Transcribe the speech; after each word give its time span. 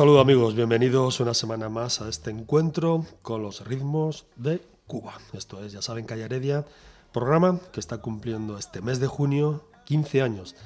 Saludo 0.00 0.20
amigos, 0.20 0.54
bienvenidos 0.54 1.20
una 1.20 1.34
semana 1.34 1.68
más 1.68 2.00
a 2.00 2.08
este 2.08 2.30
encuentro 2.30 3.04
con 3.20 3.42
los 3.42 3.66
ritmos 3.66 4.24
de 4.34 4.62
Cuba. 4.86 5.12
Esto 5.34 5.62
es, 5.62 5.72
ya 5.72 5.82
saben, 5.82 6.06
Calle 6.06 6.22
Heredia, 6.24 6.64
programa 7.12 7.60
que 7.70 7.80
está 7.80 7.98
cumpliendo 7.98 8.56
este 8.56 8.80
mes 8.80 8.98
de 8.98 9.08
junio 9.08 9.68
15 9.84 10.22
años, 10.22 10.56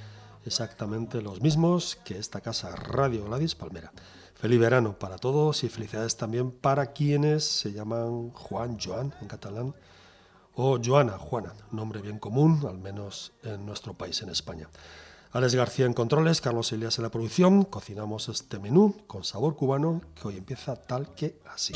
exactamente 0.47 1.21
los 1.21 1.41
mismos 1.41 1.99
que 2.05 2.17
esta 2.17 2.43
casa 2.43 2.77
Radio 2.77 3.25
Gladys 3.25 3.57
Palmera. 3.57 3.93
Feliz 4.37 4.61
verano 4.61 4.97
para 5.01 5.19
todos 5.19 5.65
y 5.65 5.69
felicidades 5.69 6.17
también 6.17 6.53
para 6.53 6.93
quienes 6.93 7.43
se 7.43 7.73
llaman 7.73 8.31
Juan, 8.31 8.79
Joan 8.79 9.15
en 9.21 9.27
catalán, 9.27 9.75
o 10.55 10.79
Joana, 10.81 11.19
Juana, 11.19 11.55
nombre 11.73 12.01
bien 12.01 12.21
común, 12.21 12.65
al 12.69 12.79
menos 12.79 13.33
en 13.43 13.67
nuestro 13.67 13.95
país, 13.95 14.23
en 14.23 14.29
España. 14.29 14.69
Alex 15.35 15.57
García 15.57 15.87
en 15.87 15.95
controles, 15.95 16.41
Carlos 16.41 16.73
Elias 16.73 16.97
en 16.99 17.03
la 17.03 17.11
producción. 17.11 17.65
Cocinamos 17.65 18.29
este 18.29 18.61
menú 18.61 18.95
con 19.09 19.25
sabor 19.25 19.57
cubano 19.57 20.01
que 20.15 20.29
hoy 20.29 20.37
empieza 20.37 20.77
tal 20.77 21.13
que 21.17 21.41
así. 21.53 21.75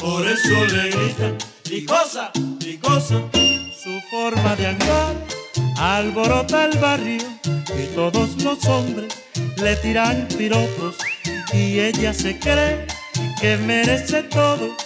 Por 0.00 0.26
eso 0.26 0.66
le 0.74 0.90
gritan, 0.90 1.38
licosa, 1.70 2.30
licosa. 2.60 3.22
Su 3.82 3.98
forma 4.10 4.54
de 4.56 4.66
andar 4.66 5.14
alborota 5.78 6.66
el 6.66 6.78
barrio 6.78 7.24
y 7.42 7.94
todos 7.94 8.42
los 8.42 8.62
hombres 8.66 9.14
le 9.56 9.76
tiran 9.76 10.28
piropos 10.36 10.96
y 11.54 11.78
ella 11.80 12.12
se 12.12 12.38
cree 12.38 12.86
que 13.40 13.56
merece 13.56 14.24
todo, 14.24 14.76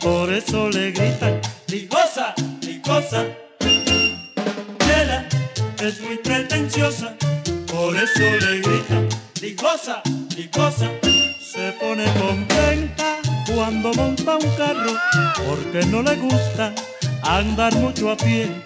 por 0.00 0.32
eso 0.32 0.68
le 0.70 0.92
gritan, 0.92 1.40
licosa, 1.66 2.34
licosa. 2.60 3.24
Ella 4.96 5.28
es 5.82 6.00
muy 6.02 6.18
pretenciosa, 6.18 7.16
por 7.66 7.96
eso 7.96 8.46
le 8.46 8.60
gritan, 8.60 9.08
licosa, 9.40 10.02
licosa. 10.36 10.88
Se 11.52 11.72
pone 11.80 12.04
contenta 12.20 13.17
cuando 13.54 13.92
monta 13.94 14.36
un 14.36 14.50
carro 14.56 14.92
porque 15.46 15.86
no 15.86 16.02
le 16.02 16.16
gusta 16.16 16.74
andar 17.22 17.74
mucho 17.76 18.10
a 18.10 18.16
pie. 18.16 18.62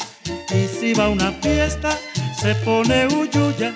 Y 0.51 0.67
si 0.67 0.93
va 0.95 1.05
a 1.05 1.09
una 1.09 1.33
fiesta 1.33 1.97
se 2.41 2.55
pone 2.57 3.07
uyuya, 3.07 3.75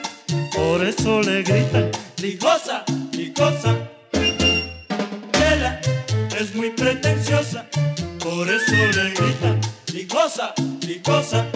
por 0.54 0.84
eso 0.84 1.20
le 1.22 1.42
gritan 1.42 1.90
ligosa, 2.20 2.84
ligosa. 3.12 3.74
Ella 4.12 5.80
es 6.38 6.54
muy 6.54 6.70
pretenciosa, 6.70 7.66
por 8.18 8.48
eso 8.48 8.72
le 8.72 9.10
gritan 9.10 9.60
ligosa, 9.92 10.54
ligosa. 10.80 11.46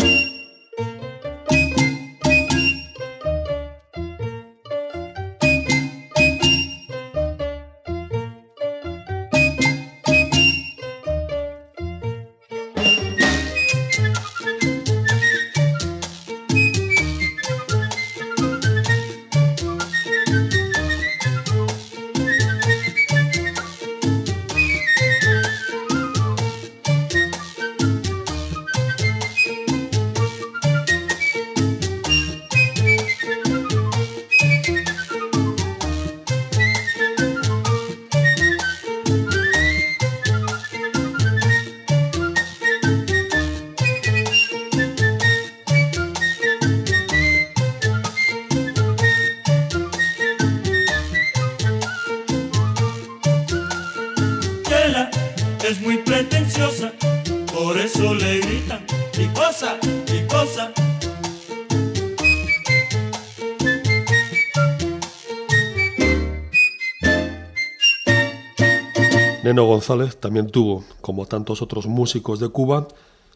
Neno 69.42 69.64
González 69.64 70.16
también 70.16 70.50
tuvo, 70.50 70.84
como 71.00 71.26
tantos 71.26 71.60
otros 71.60 71.86
músicos 71.86 72.40
de 72.40 72.48
Cuba, 72.48 72.88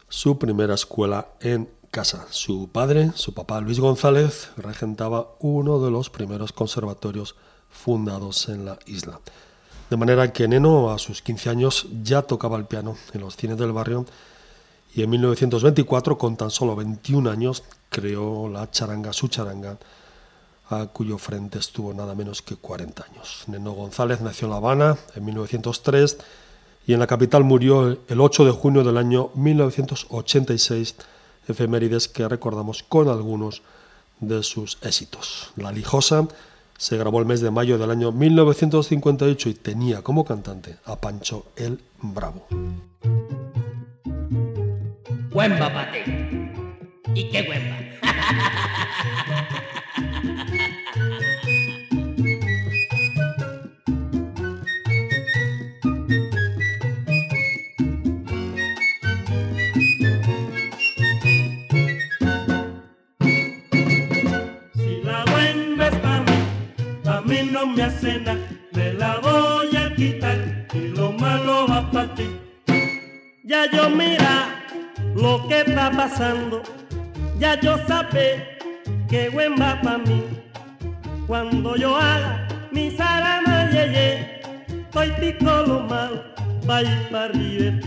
su 0.09 0.39
primera 0.39 0.73
escuela 0.73 1.29
en 1.41 1.69
casa. 1.91 2.25
Su 2.31 2.69
padre, 2.69 3.11
su 3.15 3.33
papá 3.33 3.61
Luis 3.61 3.79
González, 3.79 4.49
regentaba 4.57 5.35
uno 5.39 5.79
de 5.79 5.91
los 5.91 6.09
primeros 6.09 6.53
conservatorios 6.53 7.35
fundados 7.69 8.49
en 8.49 8.65
la 8.65 8.79
isla. 8.85 9.19
De 9.89 9.97
manera 9.97 10.33
que 10.33 10.47
Neno 10.47 10.91
a 10.91 10.97
sus 10.97 11.21
15 11.21 11.49
años 11.49 11.87
ya 12.03 12.23
tocaba 12.23 12.57
el 12.57 12.65
piano 12.65 12.97
en 13.13 13.21
los 13.21 13.35
cines 13.35 13.57
del 13.57 13.71
barrio 13.71 14.05
y 14.95 15.03
en 15.03 15.09
1924, 15.09 16.17
con 16.17 16.37
tan 16.37 16.49
solo 16.49 16.75
21 16.75 17.29
años, 17.29 17.63
creó 17.89 18.47
la 18.47 18.71
charanga 18.71 19.11
Su 19.11 19.27
Charanga, 19.27 19.77
a 20.69 20.87
cuyo 20.87 21.17
frente 21.17 21.59
estuvo 21.59 21.93
nada 21.93 22.15
menos 22.15 22.41
que 22.41 22.55
40 22.55 23.05
años. 23.11 23.43
Neno 23.47 23.73
González 23.73 24.21
nació 24.21 24.45
en 24.45 24.51
La 24.51 24.57
Habana 24.57 24.97
en 25.15 25.25
1903 25.25 26.17
y 26.87 26.93
en 26.93 26.99
la 26.99 27.07
capital 27.07 27.43
murió 27.43 27.97
el 28.07 28.21
8 28.21 28.45
de 28.45 28.51
junio 28.51 28.83
del 28.83 28.97
año 28.97 29.29
1986, 29.35 30.95
efemérides 31.47 32.07
que 32.07 32.27
recordamos 32.27 32.81
con 32.81 33.09
algunos 33.09 33.61
de 34.21 34.43
sus 34.43 34.77
éxitos. 34.81 35.51
La 35.57 35.71
Lijosa 35.71 36.27
se 36.77 36.97
grabó 36.97 37.19
el 37.19 37.25
mes 37.25 37.41
de 37.41 37.51
mayo 37.51 37.77
del 37.77 37.91
año 37.91 38.11
1958 38.11 39.49
y 39.49 39.53
tenía 39.53 40.01
como 40.01 40.25
cantante 40.25 40.77
a 40.85 40.95
Pancho 40.97 41.45
el 41.55 41.81
Bravo. 42.01 42.47
¿Y 47.13 47.29
qué 47.29 47.43
me 47.43 47.95
me 68.01 68.93
la 68.93 69.19
voy 69.19 69.75
a 69.77 69.93
quitar 69.95 70.67
y 70.73 70.87
lo 70.89 71.11
malo 71.13 71.67
va 71.67 71.89
para 71.91 72.13
ti. 72.15 72.27
Ya 73.43 73.69
yo 73.71 73.89
mira 73.89 74.65
lo 75.15 75.47
que 75.47 75.61
está 75.61 75.91
pasando, 75.91 76.61
ya 77.39 77.59
yo 77.59 77.77
sabe 77.87 78.57
que 79.07 79.29
buen 79.29 79.53
va 79.53 79.79
para 79.81 79.99
mí. 79.99 80.23
Cuando 81.27 81.75
yo 81.75 81.95
haga 81.95 82.47
mi 82.71 82.91
salama 82.91 83.69
yeye, 83.71 84.41
estoy 84.67 85.09
tico 85.19 85.51
lo 85.67 85.79
malo, 85.81 86.23
va 86.69 86.81
ir 86.81 87.09
para 87.11 87.31
ti. 87.31 87.79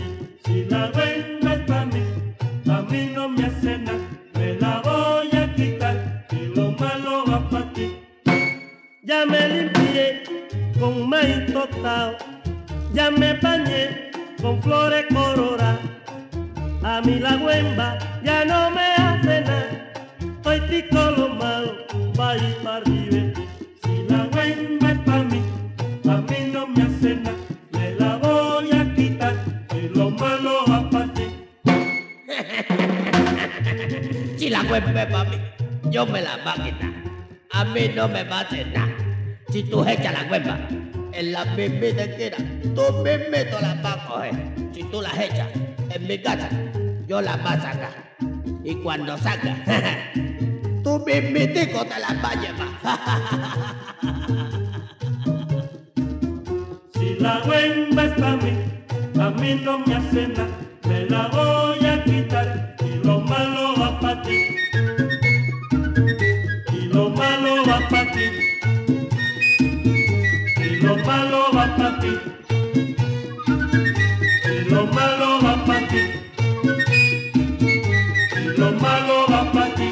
Si 0.45 0.65
la 0.65 0.89
buen 0.91 1.47
es 1.47 1.59
para 1.67 1.85
mí, 1.85 2.03
a 2.69 2.81
mí 2.81 3.11
no 3.13 3.29
me 3.29 3.45
hace 3.45 3.77
nada, 3.77 3.99
me 4.33 4.53
la 4.55 4.81
voy 4.83 4.88
ya 12.93 13.11
me 13.11 13.33
bañé 13.33 14.11
con 14.41 14.61
flores 14.61 15.05
coronadas. 15.13 15.79
A 16.83 17.01
mí 17.01 17.19
la 17.19 17.35
huemba 17.35 17.97
ya 18.23 18.45
no 18.45 18.71
me 18.71 18.81
hace 18.81 19.41
nada, 19.41 19.91
hoy 20.45 20.61
pico 20.69 21.11
lo 21.11 21.29
malo, 21.29 21.75
va 22.17 22.37
y 22.37 22.55
para 22.63 22.85
Si 22.85 24.03
la 24.07 24.29
huemba 24.33 24.91
es 24.91 24.99
para 24.99 25.23
mí, 25.23 25.41
a 26.09 26.17
mí 26.17 26.51
no 26.53 26.67
me 26.67 26.83
hace 26.83 27.15
nada, 27.15 27.37
me 27.71 27.91
la 27.95 28.15
voy 28.17 28.71
a 28.71 28.95
quitar, 28.95 29.35
que 29.67 29.89
lo 29.93 30.09
malo 30.11 30.63
va 30.69 30.89
para 30.89 31.13
ti. 31.13 31.27
si 34.37 34.49
la 34.49 34.61
huemba 34.61 35.03
es 35.03 35.11
para 35.11 35.29
mí, 35.29 35.37
yo 35.91 36.05
me 36.05 36.21
la 36.21 36.37
va 36.37 36.53
a 36.53 36.63
quitar, 36.63 36.93
a 37.51 37.65
mí 37.65 37.91
no 37.93 38.07
me 38.07 38.23
va 38.23 38.39
a 38.39 38.41
hacer 38.41 38.67
nada, 38.67 38.95
si 39.49 39.63
tú 39.63 39.83
echas 39.85 40.13
la 40.13 40.31
huemba 40.31 40.88
en 41.19 41.33
la 41.33 41.43
misma 41.43 42.01
esquina, 42.01 42.37
tú 42.73 42.83
mismito 43.03 43.59
la 43.59 43.73
vas 43.83 43.97
a 43.97 44.07
coger. 44.07 44.33
Si 44.73 44.83
tú 44.83 45.01
las 45.01 45.17
echas 45.19 45.49
en 45.89 46.07
mi 46.07 46.17
casa, 46.17 46.49
yo 47.07 47.21
las 47.21 47.43
vas 47.43 47.57
a 47.57 47.73
sacar. 47.73 48.15
Y 48.63 48.75
cuando 48.75 49.17
sacas, 49.17 49.57
tú 50.83 51.03
mismitico 51.05 51.85
te 51.85 51.99
las 51.99 52.21
vas 52.21 52.35
a 52.35 52.41
llevar. 52.41 52.69
Si 56.93 57.15
la 57.15 57.41
hueva 57.45 58.03
es 58.03 58.11
para 58.11 58.35
mí, 58.37 58.51
a 59.19 59.29
mí 59.29 59.61
no 59.63 59.79
me 59.79 59.95
hace 59.95 60.27
nada, 60.27 60.47
me 60.87 61.05
la 61.05 61.27
voy 61.27 61.85
a 61.85 62.03
quitar 62.03 62.68
Y 74.45 74.69
lo 74.69 74.85
malo 74.87 75.39
va 75.41 75.65
para 75.65 75.87
ti. 75.87 76.01
Y 78.35 78.57
lo 78.57 78.71
malo 78.73 79.25
va 79.31 79.51
para 79.53 79.75
ti. 79.75 79.89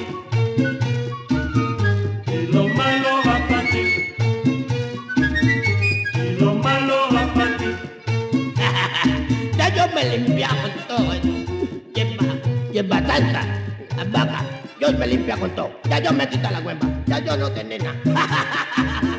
Y 2.27 2.47
lo 2.51 2.67
malo 2.67 3.11
va 3.25 3.35
para 3.47 3.69
ti. 3.71 3.83
Y 6.13 6.39
lo 6.39 6.55
malo 6.55 6.97
va 7.13 7.33
para 7.33 7.57
ti. 7.57 7.69
ya 9.57 9.67
yo 9.73 9.87
me 9.95 10.03
limpia 10.17 10.49
con 10.49 10.71
todo 10.87 11.07
batata, 12.87 13.45
las 13.95 14.11
vacas, 14.11 14.43
yo 14.79 14.91
me 14.93 15.07
limpia 15.07 15.37
con 15.37 15.49
todo. 15.55 15.71
Ya 15.89 15.99
yo 15.99 16.11
me 16.13 16.27
quita 16.27 16.51
la 16.51 16.59
hueva, 16.59 16.87
ya 17.05 17.19
yo 17.19 17.37
no 17.37 17.51
tengo 17.51 17.77
nada. 17.77 19.13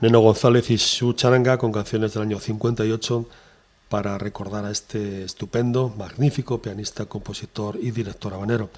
Neno 0.00 0.20
González 0.20 0.70
y 0.70 0.78
su 0.78 1.12
charanga 1.14 1.58
con 1.58 1.72
canciones 1.72 2.14
del 2.14 2.22
año 2.22 2.38
58 2.38 3.26
para 3.88 4.16
recordar 4.16 4.64
a 4.64 4.70
este 4.70 5.24
estupendo, 5.24 5.92
magnífico 5.98 6.62
pianista, 6.62 7.06
compositor 7.06 7.76
y 7.82 7.90
director 7.90 8.32
habanero. 8.32 8.70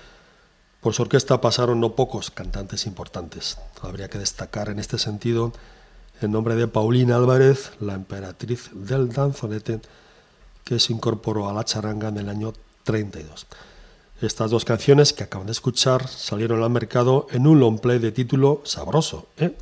Por 0.80 0.94
su 0.94 1.02
orquesta 1.02 1.38
pasaron 1.42 1.78
no 1.78 1.94
pocos 1.94 2.30
cantantes 2.30 2.86
importantes. 2.86 3.58
Habría 3.82 4.08
que 4.08 4.16
destacar 4.16 4.70
en 4.70 4.78
este 4.78 4.96
sentido 4.96 5.52
el 6.22 6.30
nombre 6.30 6.54
de 6.54 6.68
Paulina 6.68 7.16
Álvarez, 7.16 7.72
la 7.80 7.94
emperatriz 7.94 8.70
del 8.72 9.10
danzonete, 9.10 9.80
que 10.64 10.78
se 10.80 10.94
incorporó 10.94 11.50
a 11.50 11.52
la 11.52 11.64
charanga 11.64 12.08
en 12.08 12.16
el 12.16 12.30
año 12.30 12.54
32. 12.84 13.46
Estas 14.22 14.50
dos 14.50 14.64
canciones 14.64 15.12
que 15.12 15.24
acaban 15.24 15.48
de 15.48 15.52
escuchar 15.52 16.08
salieron 16.08 16.62
al 16.62 16.70
mercado 16.70 17.26
en 17.30 17.46
un 17.46 17.60
long 17.60 17.78
play 17.78 17.98
de 17.98 18.10
título 18.10 18.62
Sabroso, 18.64 19.26
¿eh? 19.36 19.54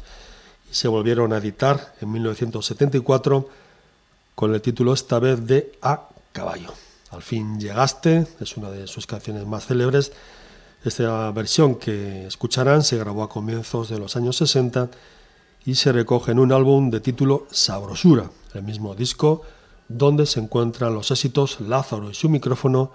Se 0.70 0.88
volvieron 0.88 1.32
a 1.32 1.38
editar 1.38 1.94
en 2.00 2.12
1974 2.12 3.48
con 4.34 4.54
el 4.54 4.62
título 4.62 4.92
esta 4.92 5.18
vez 5.18 5.46
de 5.46 5.72
A 5.82 6.08
Caballo. 6.32 6.72
Al 7.10 7.22
fin 7.22 7.58
llegaste, 7.58 8.26
es 8.40 8.56
una 8.56 8.70
de 8.70 8.86
sus 8.86 9.06
canciones 9.06 9.46
más 9.46 9.66
célebres. 9.66 10.12
Esta 10.84 11.30
versión 11.32 11.76
que 11.76 12.26
escucharán 12.26 12.82
se 12.82 12.98
grabó 12.98 13.22
a 13.22 13.28
comienzos 13.28 13.88
de 13.88 13.98
los 13.98 14.16
años 14.16 14.36
60 14.36 14.90
y 15.64 15.74
se 15.74 15.92
recoge 15.92 16.32
en 16.32 16.38
un 16.38 16.52
álbum 16.52 16.90
de 16.90 17.00
título 17.00 17.46
Sabrosura, 17.50 18.30
el 18.54 18.62
mismo 18.62 18.94
disco 18.94 19.42
donde 19.88 20.26
se 20.26 20.40
encuentran 20.40 20.94
los 20.94 21.10
éxitos 21.10 21.60
Lázaro 21.60 22.10
y 22.10 22.14
su 22.14 22.28
micrófono 22.28 22.92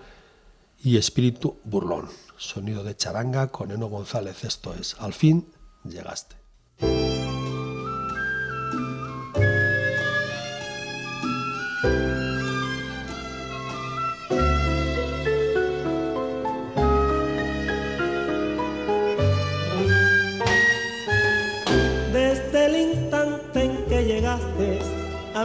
y 0.84 0.98
Espíritu 0.98 1.58
Burlón. 1.64 2.10
Sonido 2.38 2.84
de 2.84 2.96
charanga 2.96 3.48
con 3.48 3.72
Eno 3.72 3.88
González, 3.88 4.44
esto 4.44 4.74
es 4.74 4.95
Al 5.00 5.14
fin 5.14 5.47
llegaste. 5.83 6.36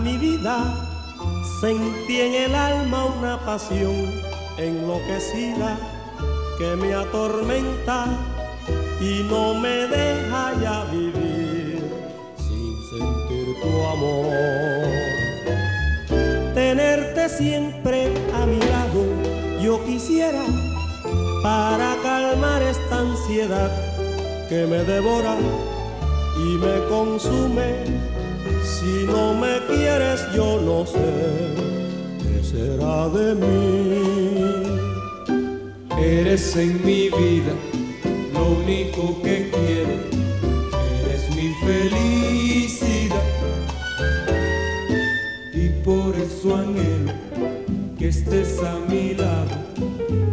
Mi 0.00 0.16
vida, 0.16 0.58
sentí 1.60 2.20
en 2.20 2.34
el 2.34 2.54
alma 2.54 3.06
una 3.06 3.38
pasión 3.40 3.94
enloquecida 4.56 5.76
que 6.58 6.76
me 6.76 6.94
atormenta 6.94 8.06
y 9.00 9.22
no 9.28 9.54
me 9.54 9.86
deja 9.88 10.52
ya 10.60 10.84
vivir 10.92 11.82
sin 12.36 12.76
sentir 12.90 13.60
tu 13.60 13.86
amor. 13.86 14.88
Tenerte 16.54 17.28
siempre 17.28 18.12
a 18.34 18.46
mi 18.46 18.58
lado, 18.58 19.04
yo 19.60 19.84
quisiera 19.84 20.44
para 21.42 21.96
calmar 22.02 22.62
esta 22.62 23.00
ansiedad 23.00 23.70
que 24.48 24.66
me 24.66 24.84
devora 24.84 25.36
y 26.36 26.56
me 26.56 26.88
consume. 26.88 28.17
Si 28.68 29.04
no 29.06 29.34
me 29.34 29.58
quieres, 29.66 30.20
yo 30.34 30.60
no 30.60 30.84
sé 30.84 31.08
qué 32.22 32.44
será 32.44 33.08
de 33.08 33.34
mí. 33.34 34.48
Eres 35.98 36.54
en 36.56 36.84
mi 36.84 37.08
vida 37.08 37.54
lo 38.34 38.44
único 38.60 39.20
que 39.22 39.50
quiero. 39.50 39.96
Eres 41.00 41.24
mi 41.34 41.48
felicidad. 41.66 43.28
Y 45.54 45.68
por 45.82 46.14
eso 46.14 46.56
anhelo 46.56 47.12
que 47.98 48.08
estés 48.08 48.62
a 48.62 48.78
mi 48.88 49.14
lado 49.14 49.56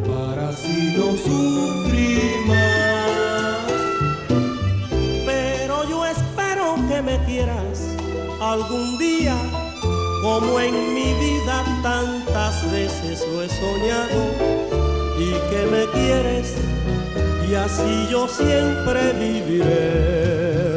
para 0.05 0.49
así 0.49 0.93
no 0.97 1.13
sufrir 1.13 2.47
más. 2.47 2.64
Algún 8.55 8.97
día, 8.97 9.35
como 10.21 10.59
en 10.61 10.93
mi 10.93 11.13
vida 11.25 11.57
tantas 11.83 12.71
veces 12.71 13.25
lo 13.29 13.43
he 13.43 13.49
soñado, 13.49 14.19
y 15.19 15.31
que 15.49 15.61
me 15.73 15.83
quieres, 15.91 16.55
y 17.49 17.55
así 17.55 18.07
yo 18.09 18.27
siempre 18.29 19.01
viviré 19.19 20.74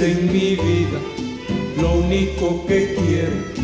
en 0.00 0.32
mi 0.32 0.54
vida 0.54 1.00
lo 1.80 1.92
único 1.94 2.64
que 2.66 2.94
quiero. 2.94 3.57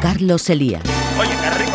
Carlos 0.00 0.48
Elías. 0.48 0.82
Oye, 1.18 1.30
qué 1.42 1.50
rico. 1.58 1.69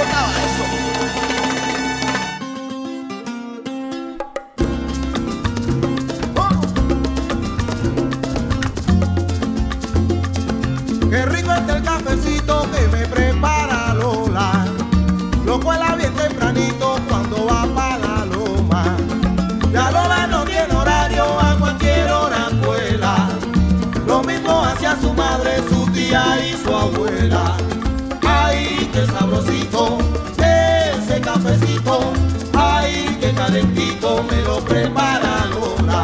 preparan 34.66 35.52
ahora. 35.54 36.04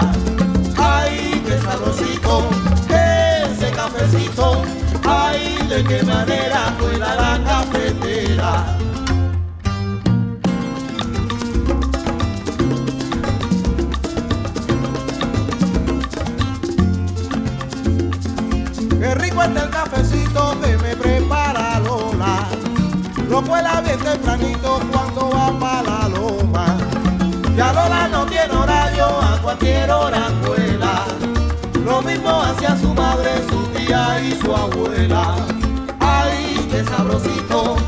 Ay, 0.77 1.41
qué 1.46 1.58
sabrosito, 1.60 2.50
ese 2.89 3.72
cafecito. 3.72 4.63
Ay, 5.06 5.58
de 5.68 5.84
qué 5.84 6.03
manera 6.03 6.74
vuela 6.80 7.15
la 7.15 7.44
cafetera. 7.44 8.77
Qué 19.00 19.15
rico 19.15 19.41
está 19.44 19.63
el 19.63 19.70
cafecito 19.70 20.56
que 20.62 20.77
me 20.77 20.96
prepara 20.96 21.80
Lola. 21.80 22.48
Lo 23.30 23.41
cuela 23.41 23.82
bien 23.82 24.00
tempranito 24.00 24.80
cuando 24.91 25.11
quiero 29.62 30.01
Oranguela. 30.01 31.06
Lo 31.86 32.01
mismo 32.01 32.41
hacia 32.41 32.75
su 32.77 32.94
madre, 32.94 33.30
su 33.50 33.60
tía 33.77 34.20
y 34.22 34.32
su 34.41 34.53
abuela. 34.53 35.36
Ay, 36.00 36.68
qué 36.70 36.84
sabrosito. 36.84 37.80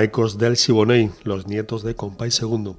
ecos 0.00 0.38
del 0.38 0.56
Siboney, 0.56 1.10
los 1.24 1.46
nietos 1.46 1.82
de 1.82 1.94
Compay 1.94 2.30
II. 2.30 2.76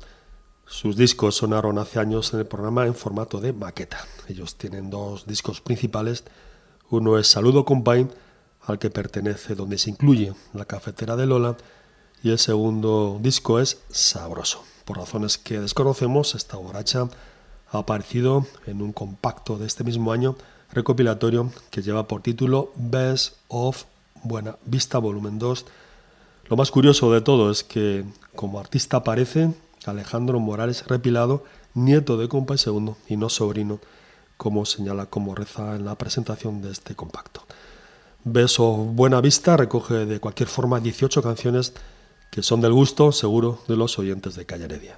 Sus 0.66 0.98
discos 0.98 1.36
sonaron 1.36 1.78
hace 1.78 2.00
años 2.00 2.34
en 2.34 2.40
el 2.40 2.48
programa 2.48 2.88
en 2.88 2.96
formato 2.96 3.40
de 3.40 3.54
maqueta. 3.54 4.08
Ellos 4.28 4.56
tienen 4.56 4.90
dos 4.90 5.28
discos 5.28 5.62
principales. 5.62 6.24
Uno 6.90 7.20
es 7.20 7.28
Saludo 7.28 7.66
Compay, 7.66 8.08
al 8.62 8.80
que 8.80 8.90
pertenece 8.90 9.54
donde 9.54 9.78
se 9.78 9.92
incluye 9.92 10.34
la 10.54 10.66
cafetera 10.66 11.16
de 11.16 11.28
Lola, 11.28 11.58
y 12.24 12.32
el 12.32 12.40
segundo 12.40 13.20
disco 13.22 13.60
es 13.60 13.82
Sabroso. 13.90 14.64
Por 14.86 14.98
razones 14.98 15.38
que 15.38 15.60
desconocemos, 15.60 16.34
esta 16.36 16.58
borracha 16.58 17.10
ha 17.70 17.78
aparecido 17.78 18.48
en 18.66 18.82
un 18.82 18.94
compacto 18.94 19.58
de 19.58 19.68
este 19.68 19.84
mismo 19.84 20.14
año 20.14 20.36
recopilatorio 20.72 21.52
que 21.70 21.82
lleva 21.82 22.08
por 22.08 22.22
título 22.22 22.72
Best 22.76 23.36
of 23.50 23.84
Buena 24.24 24.58
Vista 24.66 24.98
Volumen 24.98 25.38
2 25.38 25.66
lo 26.50 26.58
más 26.58 26.72
curioso 26.72 27.12
de 27.12 27.22
todo 27.22 27.50
es 27.52 27.64
que, 27.64 28.04
como 28.36 28.60
artista 28.60 28.98
aparece 28.98 29.54
Alejandro 29.86 30.40
Morales 30.40 30.86
Repilado, 30.88 31.44
nieto 31.74 32.18
de 32.18 32.28
Compay 32.28 32.58
II 32.66 32.94
y 33.08 33.18
no 33.18 33.30
sobrino, 33.30 33.80
como 34.38 34.66
señala 34.66 35.06
como 35.06 35.36
reza 35.36 35.76
en 35.76 35.86
la 35.86 35.96
presentación 35.98 36.62
de 36.62 36.72
este 36.72 36.96
compacto. 36.96 37.46
Beso 38.26 38.72
Buena 38.72 39.22
Vista 39.22 39.58
recoge 39.58 40.06
de 40.06 40.20
cualquier 40.20 40.50
forma 40.50 40.80
18 40.80 41.22
canciones 41.22 41.74
que 42.32 42.42
son 42.42 42.62
del 42.62 42.74
gusto, 42.74 43.12
seguro, 43.12 43.60
de 43.68 43.76
los 43.76 44.00
oyentes 44.00 44.36
de 44.36 44.46
Calle 44.46 44.66
Heredia. 44.66 44.96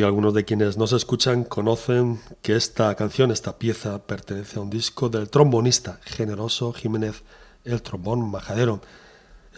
Que 0.00 0.06
algunos 0.06 0.32
de 0.32 0.46
quienes 0.46 0.78
nos 0.78 0.94
escuchan 0.94 1.44
conocen 1.44 2.22
que 2.40 2.56
esta 2.56 2.94
canción, 2.94 3.30
esta 3.30 3.58
pieza, 3.58 3.98
pertenece 3.98 4.58
a 4.58 4.62
un 4.62 4.70
disco 4.70 5.10
del 5.10 5.28
trombonista 5.28 6.00
generoso 6.04 6.72
Jiménez, 6.72 7.22
el 7.66 7.82
trombón 7.82 8.30
majadero. 8.30 8.80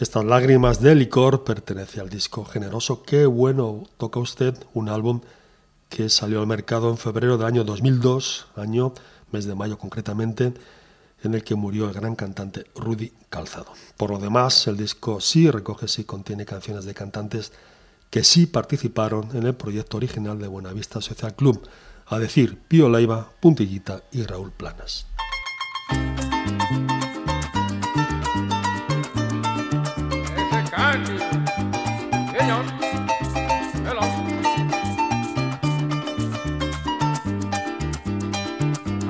Estas 0.00 0.24
lágrimas 0.24 0.80
de 0.80 0.96
licor 0.96 1.44
pertenece 1.44 2.00
al 2.00 2.08
disco 2.08 2.44
generoso. 2.44 3.04
Qué 3.04 3.24
bueno 3.24 3.84
toca 3.98 4.18
usted 4.18 4.56
un 4.74 4.88
álbum 4.88 5.20
que 5.88 6.08
salió 6.08 6.40
al 6.40 6.48
mercado 6.48 6.90
en 6.90 6.98
febrero 6.98 7.38
del 7.38 7.46
año 7.46 7.62
2002, 7.62 8.48
año, 8.56 8.94
mes 9.30 9.44
de 9.44 9.54
mayo 9.54 9.78
concretamente, 9.78 10.54
en 11.22 11.34
el 11.34 11.44
que 11.44 11.54
murió 11.54 11.86
el 11.86 11.94
gran 11.94 12.16
cantante 12.16 12.66
Rudy 12.74 13.12
Calzado. 13.28 13.74
Por 13.96 14.10
lo 14.10 14.18
demás, 14.18 14.66
el 14.66 14.76
disco 14.76 15.20
sí 15.20 15.48
recoge, 15.48 15.86
sí 15.86 16.02
contiene 16.02 16.44
canciones 16.44 16.84
de 16.84 16.94
cantantes 16.94 17.52
que 18.12 18.24
sí 18.24 18.44
participaron 18.44 19.30
en 19.34 19.44
el 19.44 19.54
proyecto 19.54 19.96
original 19.96 20.38
de 20.38 20.46
Buenavista 20.46 21.00
Social 21.00 21.34
Club, 21.34 21.66
a 22.06 22.18
decir 22.18 22.58
Pío 22.68 22.90
Leiva, 22.90 23.30
Puntillita 23.40 24.02
y 24.12 24.22
Raúl 24.24 24.52
Planas. 24.52 25.06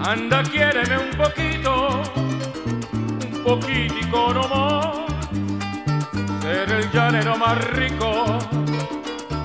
Anda, 0.05 0.43
quiéreme 0.45 0.99
un 0.99 1.17
poquito, 1.17 2.03
un 3.35 3.43
poquitico 3.43 4.33
nomás. 4.33 4.97
Ser 6.41 6.71
el 6.71 6.91
llanero 6.93 7.37
más 7.37 7.59
rico, 7.73 8.62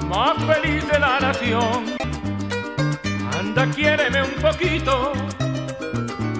más 0.07 0.37
feliz 0.45 0.87
de 0.87 0.99
la 0.99 1.19
nación. 1.19 1.95
Anda, 3.37 3.65
quiéreme 3.67 4.23
un 4.23 4.41
poquito, 4.41 5.13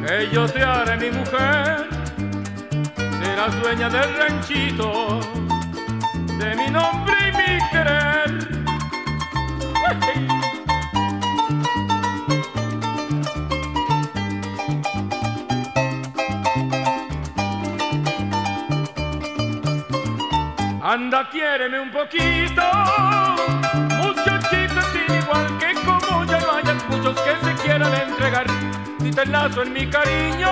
que 0.06 0.30
yo 0.32 0.48
te 0.48 0.64
haré 0.64 0.98
mi 0.98 1.12
mujer. 1.18 1.88
Serás 3.22 3.62
dueña 3.62 3.90
del 3.90 4.18
ranchito, 4.18 5.20
de 6.40 6.56
mi 6.56 6.68
nombre 6.72 7.16
y 7.28 7.32
mi 7.38 7.70
querer. 7.70 8.48
Anda, 20.82 21.30
quiéreme 21.30 21.82
un 21.82 21.92
poquito, 21.92 22.64
muchos 26.98 27.22
que 27.22 27.46
se 27.46 27.54
quieran 27.64 27.94
entregar. 27.94 28.46
Si 29.00 29.12
te 29.12 29.22
enlazo 29.22 29.64
en 29.64 29.74
mi 29.74 29.88
cariño, 29.88 30.50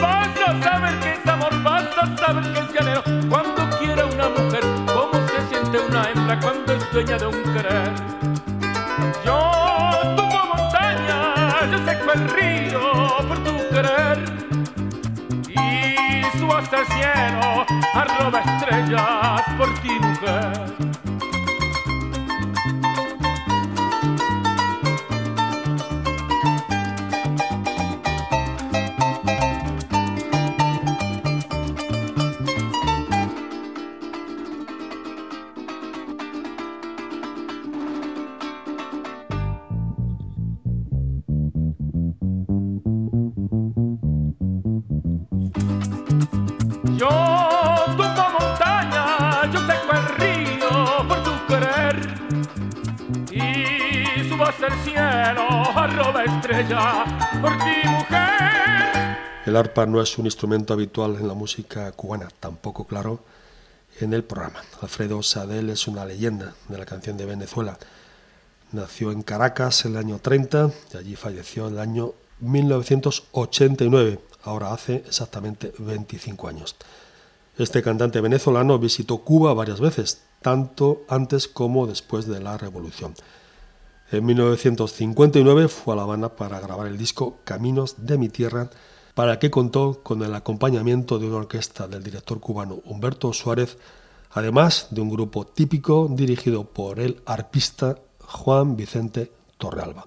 vas 0.00 0.28
a 0.46 0.62
saber 0.62 0.98
que 1.00 1.12
es 1.12 1.26
amor, 1.26 1.62
vas 1.62 1.86
a 1.96 2.16
saber 2.16 2.52
que 2.52 2.60
es 2.60 2.72
llanero. 2.72 3.02
Cuando 3.28 3.78
quiera 3.78 4.06
una 4.06 4.28
mujer, 4.28 4.62
cómo 4.86 5.12
se 5.28 5.48
siente 5.48 5.78
una 5.78 6.10
hembra 6.10 6.38
cuando 6.40 6.74
es 6.74 6.92
dueña 6.92 7.18
de 7.18 7.26
un 7.26 7.42
querer. 7.54 7.92
Yo 9.24 10.14
tumbo 10.16 10.44
montaña, 10.54 11.70
yo 11.70 11.78
seco 11.84 12.12
el 12.12 12.28
río 12.30 12.80
por 13.28 13.38
tu 13.44 13.56
querer 13.70 14.18
y 15.48 16.38
subo 16.38 16.56
hasta 16.56 16.80
el 16.80 16.86
cielo, 16.86 17.66
arroba 17.94 18.40
estrellas 18.40 19.42
por 19.56 19.72
ti, 19.80 19.90
mujer. 20.00 20.91
El. 58.04 59.46
El 59.46 59.56
arpa 59.56 59.86
no 59.86 60.00
es 60.00 60.18
un 60.18 60.26
instrumento 60.26 60.72
habitual 60.72 61.16
en 61.16 61.28
la 61.28 61.34
música 61.34 61.90
cubana, 61.92 62.28
tampoco 62.40 62.84
claro 62.86 63.24
en 64.00 64.12
el 64.14 64.24
programa. 64.24 64.60
Alfredo 64.80 65.22
Sadel 65.22 65.70
es 65.70 65.86
una 65.86 66.04
leyenda 66.04 66.54
de 66.68 66.78
la 66.78 66.86
canción 66.86 67.16
de 67.16 67.26
Venezuela. 67.26 67.78
Nació 68.72 69.12
en 69.12 69.22
Caracas 69.22 69.84
en 69.84 69.92
el 69.92 69.98
año 69.98 70.18
30 70.18 70.70
y 70.94 70.96
allí 70.96 71.16
falleció 71.16 71.68
en 71.68 71.74
el 71.74 71.80
año 71.80 72.12
1989, 72.40 74.18
ahora 74.44 74.72
hace 74.72 75.04
exactamente 75.06 75.72
25 75.78 76.48
años. 76.48 76.74
Este 77.58 77.82
cantante 77.82 78.20
venezolano 78.20 78.78
visitó 78.78 79.18
Cuba 79.18 79.54
varias 79.54 79.78
veces, 79.78 80.22
tanto 80.40 81.02
antes 81.08 81.46
como 81.46 81.86
después 81.86 82.26
de 82.26 82.40
la 82.40 82.56
revolución. 82.56 83.14
En 84.12 84.26
1959 84.26 85.68
fue 85.68 85.94
a 85.94 85.96
La 85.96 86.02
Habana 86.02 86.28
para 86.36 86.60
grabar 86.60 86.86
el 86.86 86.98
disco 86.98 87.38
Caminos 87.44 88.04
de 88.04 88.18
mi 88.18 88.28
tierra, 88.28 88.68
para 89.14 89.32
el 89.32 89.38
que 89.38 89.50
contó 89.50 90.02
con 90.02 90.22
el 90.22 90.34
acompañamiento 90.34 91.18
de 91.18 91.28
una 91.28 91.38
orquesta 91.38 91.88
del 91.88 92.02
director 92.02 92.38
cubano 92.38 92.82
Humberto 92.84 93.32
Suárez, 93.32 93.78
además 94.32 94.88
de 94.90 95.00
un 95.00 95.08
grupo 95.08 95.46
típico 95.46 96.08
dirigido 96.10 96.64
por 96.64 97.00
el 97.00 97.22
arpista 97.24 98.00
Juan 98.20 98.76
Vicente 98.76 99.32
Torrealba. 99.56 100.06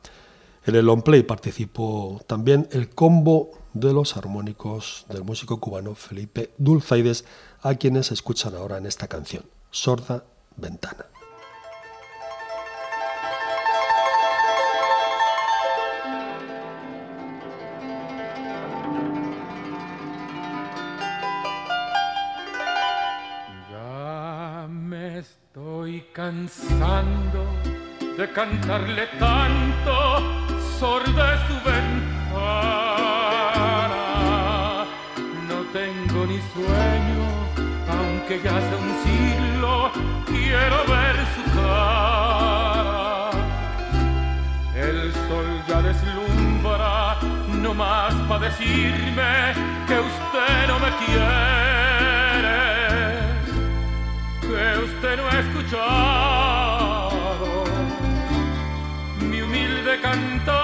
En 0.68 0.76
el 0.76 0.86
long 0.86 1.02
play 1.02 1.24
participó 1.24 2.22
también 2.28 2.68
el 2.74 2.90
combo 2.90 3.54
de 3.74 3.92
los 3.92 4.18
armónicos 4.18 5.08
del 5.10 5.24
músico 5.24 5.60
cubano 5.60 5.96
Felipe 5.96 6.52
Dulzaides, 6.60 7.26
a 7.64 7.74
quienes 7.74 8.12
escuchan 8.12 8.54
ahora 8.54 8.78
en 8.78 8.86
esta 8.86 9.08
canción, 9.08 9.46
Sorda 9.72 10.26
Ventana. 10.58 11.08
Cansando 26.16 27.44
de 28.18 28.32
cantarle 28.32 29.06
tanto, 29.20 29.96
sorda 30.80 31.46
su 31.46 31.56
ventana. 31.70 32.06
No 35.50 35.58
tengo 35.74 36.26
ni 36.26 36.40
sueño, 36.54 37.26
aunque 37.90 38.42
ya 38.42 38.56
hace 38.56 38.76
un 38.78 38.92
siglo 39.04 39.92
quiero 40.26 40.78
ver 40.88 41.18
su 41.36 41.44
cara. 41.54 43.32
El 44.74 45.12
sol 45.28 45.48
ya 45.68 45.82
deslumbra, 45.82 47.18
no 47.62 47.74
más 47.74 48.14
para 48.30 48.46
decirme 48.46 49.54
que 49.86 50.00
usted 50.00 50.68
no 50.70 50.80
me 50.80 50.92
quiere 51.06 51.85
que 54.56 54.68
usted 54.86 55.18
no 55.18 55.24
ha 55.28 55.40
escuchado 55.40 57.10
mi 59.20 59.42
humilde 59.42 60.00
cantar. 60.02 60.56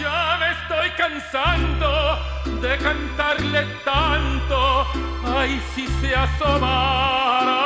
Ya 0.00 0.38
me 0.40 0.48
estoy 0.56 0.88
cansando 1.02 1.90
de 2.62 2.72
cantarle 2.78 3.62
tanto, 3.84 4.86
ay 5.36 5.60
si 5.74 5.86
se 6.00 6.10
asomara, 6.14 7.64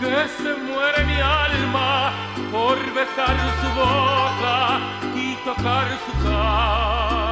que 0.00 0.16
se 0.38 0.52
muere 0.66 1.04
mi 1.04 1.20
alma 1.20 2.12
por 2.50 2.78
besar 2.94 3.36
su 3.60 3.68
boca 3.82 4.56
y 5.14 5.36
tocar 5.44 5.86
su 6.06 6.12
cara. 6.24 7.31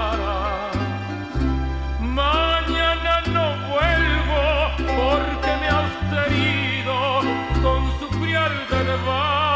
Porque 5.00 5.50
me 5.60 5.68
ha 5.68 5.80
usted 5.90 6.26
herido 6.26 7.20
con 7.62 7.80
su 7.98 8.06
frialdad 8.18 8.88
vara. 9.06 9.49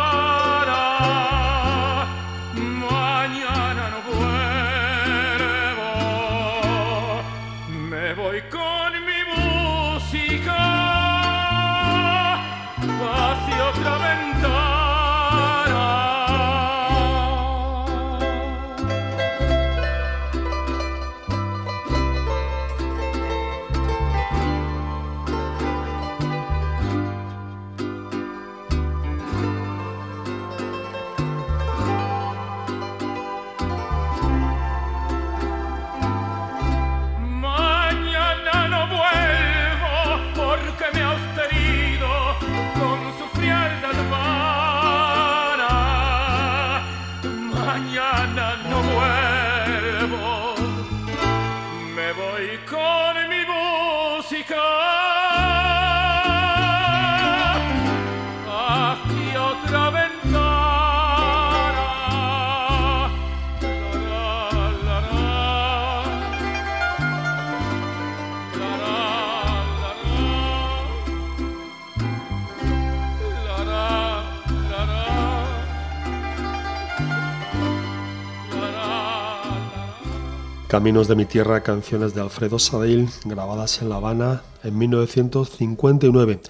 Caminos 80.74 81.06
de 81.06 81.14
mi 81.14 81.24
tierra, 81.24 81.62
canciones 81.62 82.14
de 82.14 82.20
Alfredo 82.20 82.58
Sadil, 82.58 83.08
grabadas 83.24 83.80
en 83.80 83.88
La 83.88 83.94
Habana 83.94 84.42
en 84.64 84.76
1959. 84.76 86.40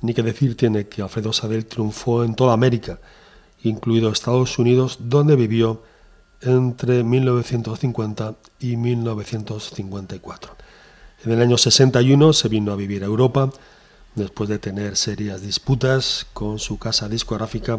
Ni 0.00 0.14
que 0.14 0.22
decir 0.22 0.56
tiene 0.56 0.88
que 0.88 1.02
Alfredo 1.02 1.34
Sadil 1.34 1.66
triunfó 1.66 2.24
en 2.24 2.34
toda 2.34 2.54
América, 2.54 3.00
incluido 3.62 4.10
Estados 4.10 4.58
Unidos, 4.58 4.96
donde 4.98 5.36
vivió 5.36 5.82
entre 6.40 7.04
1950 7.04 8.34
y 8.60 8.78
1954. 8.78 10.56
En 11.26 11.32
el 11.32 11.42
año 11.42 11.58
61 11.58 12.32
se 12.32 12.48
vino 12.48 12.72
a 12.72 12.76
vivir 12.76 13.02
a 13.02 13.08
Europa, 13.08 13.50
después 14.14 14.48
de 14.48 14.58
tener 14.58 14.96
serias 14.96 15.42
disputas 15.42 16.26
con 16.32 16.58
su 16.58 16.78
casa 16.78 17.10
discográfica 17.10 17.78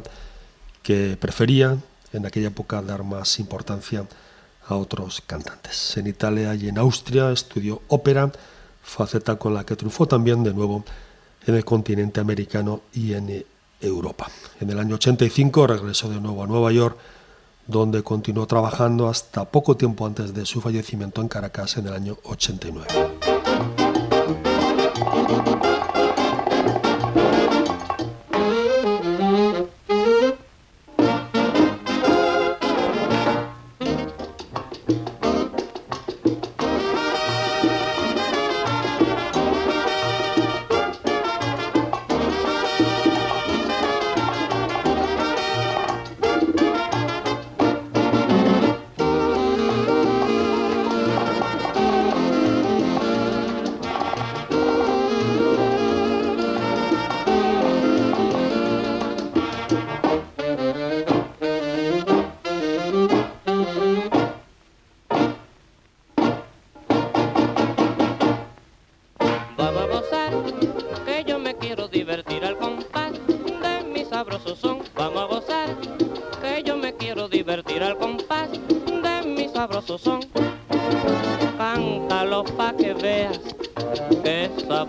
que 0.84 1.18
prefería 1.20 1.76
en 2.14 2.28
aquella 2.28 2.50
época 2.50 2.84
dar 2.84 3.04
más 3.04 3.40
importancia 3.40 4.02
a 4.02 4.31
otros 4.76 5.22
cantantes. 5.26 5.98
En 5.98 6.08
Italia 6.08 6.56
y 6.56 6.70
en 6.70 6.78
Austria 6.78 7.32
estudió 7.32 7.82
ópera, 7.88 8.32
faceta 8.84 9.38
con 9.38 9.54
la 9.54 9.66
que 9.66 9.76
triunfó 9.76 10.08
también 10.08 10.44
de 10.44 10.54
nuevo 10.54 10.84
en 11.46 11.56
el 11.56 11.66
continente 11.66 12.20
americano 12.20 12.82
y 12.94 13.14
en 13.14 13.46
Europa. 13.80 14.28
En 14.60 14.70
el 14.70 14.80
año 14.80 14.96
85 14.96 15.68
regresó 15.68 16.10
de 16.10 16.20
nuevo 16.20 16.44
a 16.44 16.48
Nueva 16.48 16.72
York, 16.72 16.98
donde 17.68 18.04
continuó 18.04 18.48
trabajando 18.48 19.08
hasta 19.08 19.46
poco 19.46 19.78
tiempo 19.78 20.06
antes 20.06 20.34
de 20.34 20.46
su 20.46 20.62
fallecimiento 20.62 21.22
en 21.22 21.28
Caracas 21.28 21.78
en 21.78 21.88
el 21.88 21.94
año 21.94 22.18
89. 22.24 22.88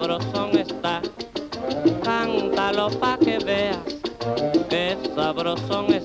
Sabrosón 0.02 0.58
está. 0.58 1.00
Cántalo 2.02 2.90
pa' 2.98 3.16
que 3.18 3.38
veas 3.38 3.78
que 4.68 4.96
sabrosón 5.14 5.94
está. 5.94 6.01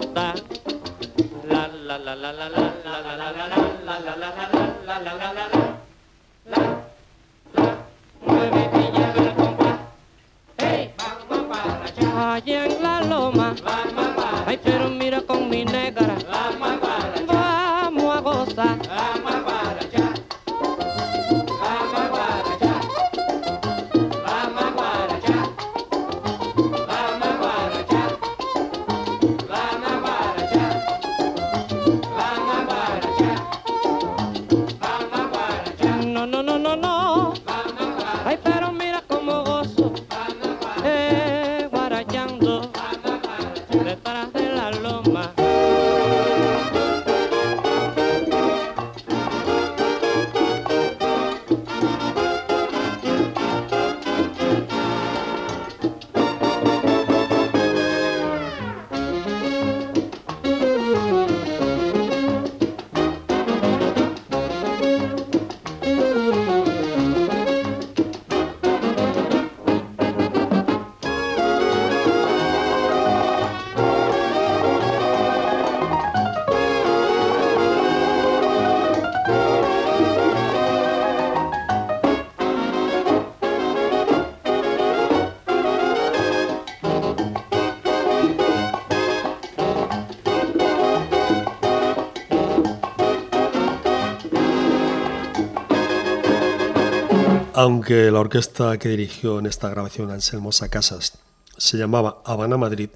Aunque 97.59 98.11
la 98.11 98.19
orquesta 98.19 98.77
que 98.77 98.87
dirigió 98.87 99.39
en 99.39 99.47
esta 99.47 99.67
grabación 99.69 100.11
Anselmo 100.11 100.51
Sacasas 100.51 101.17
se 101.57 101.77
llamaba 101.79 102.21
Habana 102.23 102.55
Madrid, 102.55 102.91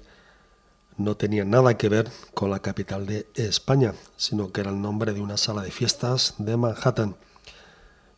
no 0.96 1.16
tenía 1.16 1.44
nada 1.44 1.76
que 1.76 1.88
ver 1.88 2.08
con 2.32 2.48
la 2.48 2.60
capital 2.60 3.04
de 3.04 3.26
España, 3.34 3.92
sino 4.16 4.52
que 4.52 4.60
era 4.60 4.70
el 4.70 4.80
nombre 4.80 5.14
de 5.14 5.20
una 5.20 5.36
sala 5.36 5.62
de 5.62 5.72
fiestas 5.72 6.36
de 6.38 6.56
Manhattan. 6.56 7.16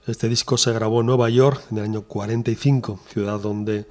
Este 0.06 0.28
disco 0.28 0.58
se 0.58 0.74
grabó 0.74 1.00
en 1.00 1.06
Nueva 1.06 1.30
York 1.30 1.62
en 1.70 1.78
el 1.78 1.84
año 1.84 2.02
45, 2.02 3.00
ciudad 3.08 3.40
donde, 3.40 3.88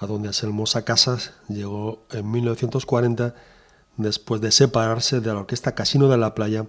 a 0.00 0.06
donde 0.08 0.26
Anselmo 0.26 0.66
Sacasas 0.66 1.34
llegó 1.48 2.02
en 2.10 2.28
1940 2.28 3.36
después 3.98 4.40
de 4.40 4.50
separarse 4.50 5.20
de 5.20 5.32
la 5.32 5.38
orquesta 5.38 5.76
Casino 5.76 6.08
de 6.08 6.18
la 6.18 6.34
Playa, 6.34 6.66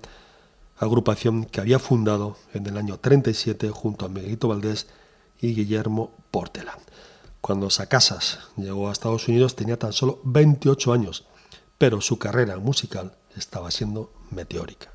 agrupación 0.78 1.46
que 1.46 1.62
había 1.62 1.80
fundado 1.80 2.38
en 2.54 2.68
el 2.68 2.78
año 2.78 3.00
37 3.00 3.72
junto 3.72 4.06
a 4.06 4.10
Miguelito 4.10 4.48
Valdés 4.48 4.86
y 5.42 5.54
Guillermo 5.54 6.12
Portela. 6.32 6.78
Cuando 7.42 7.70
Sacasas 7.70 8.40
llegó 8.58 8.90
a 8.90 8.92
Estados 8.92 9.28
Unidos 9.28 9.56
tenía 9.56 9.78
tan 9.78 9.94
solo 9.94 10.20
28 10.24 10.94
años, 10.94 11.26
pero 11.78 12.02
su 12.02 12.18
carrera 12.18 12.58
musical 12.58 13.16
estaba 13.36 13.70
siendo 13.72 14.12
meteórica. 14.32 14.92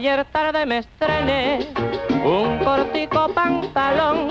Ayer 0.00 0.24
tarde 0.32 0.64
me 0.64 0.78
estrené 0.78 1.68
un 2.24 2.58
cortico 2.64 3.28
pantalón 3.34 4.28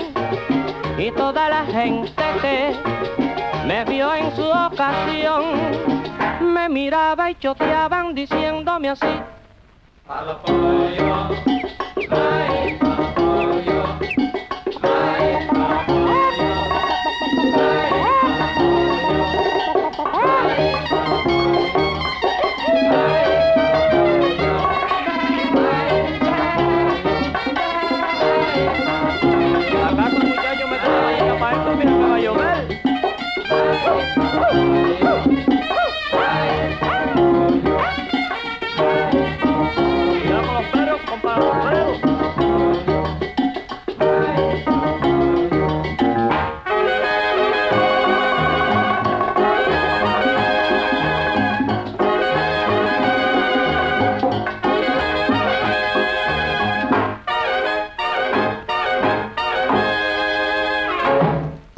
y 0.98 1.12
toda 1.12 1.48
la 1.48 1.64
gente 1.64 2.24
que 2.42 2.74
me 3.68 3.84
vio 3.84 4.12
en 4.12 4.34
su 4.34 4.50
ocasión 4.50 5.44
me 6.40 6.68
miraba 6.68 7.30
y 7.30 7.36
choteaban 7.36 8.16
diciéndome 8.16 8.88
así. 8.88 9.06
¿Acaso 10.08 10.60
Woo! 34.52 35.09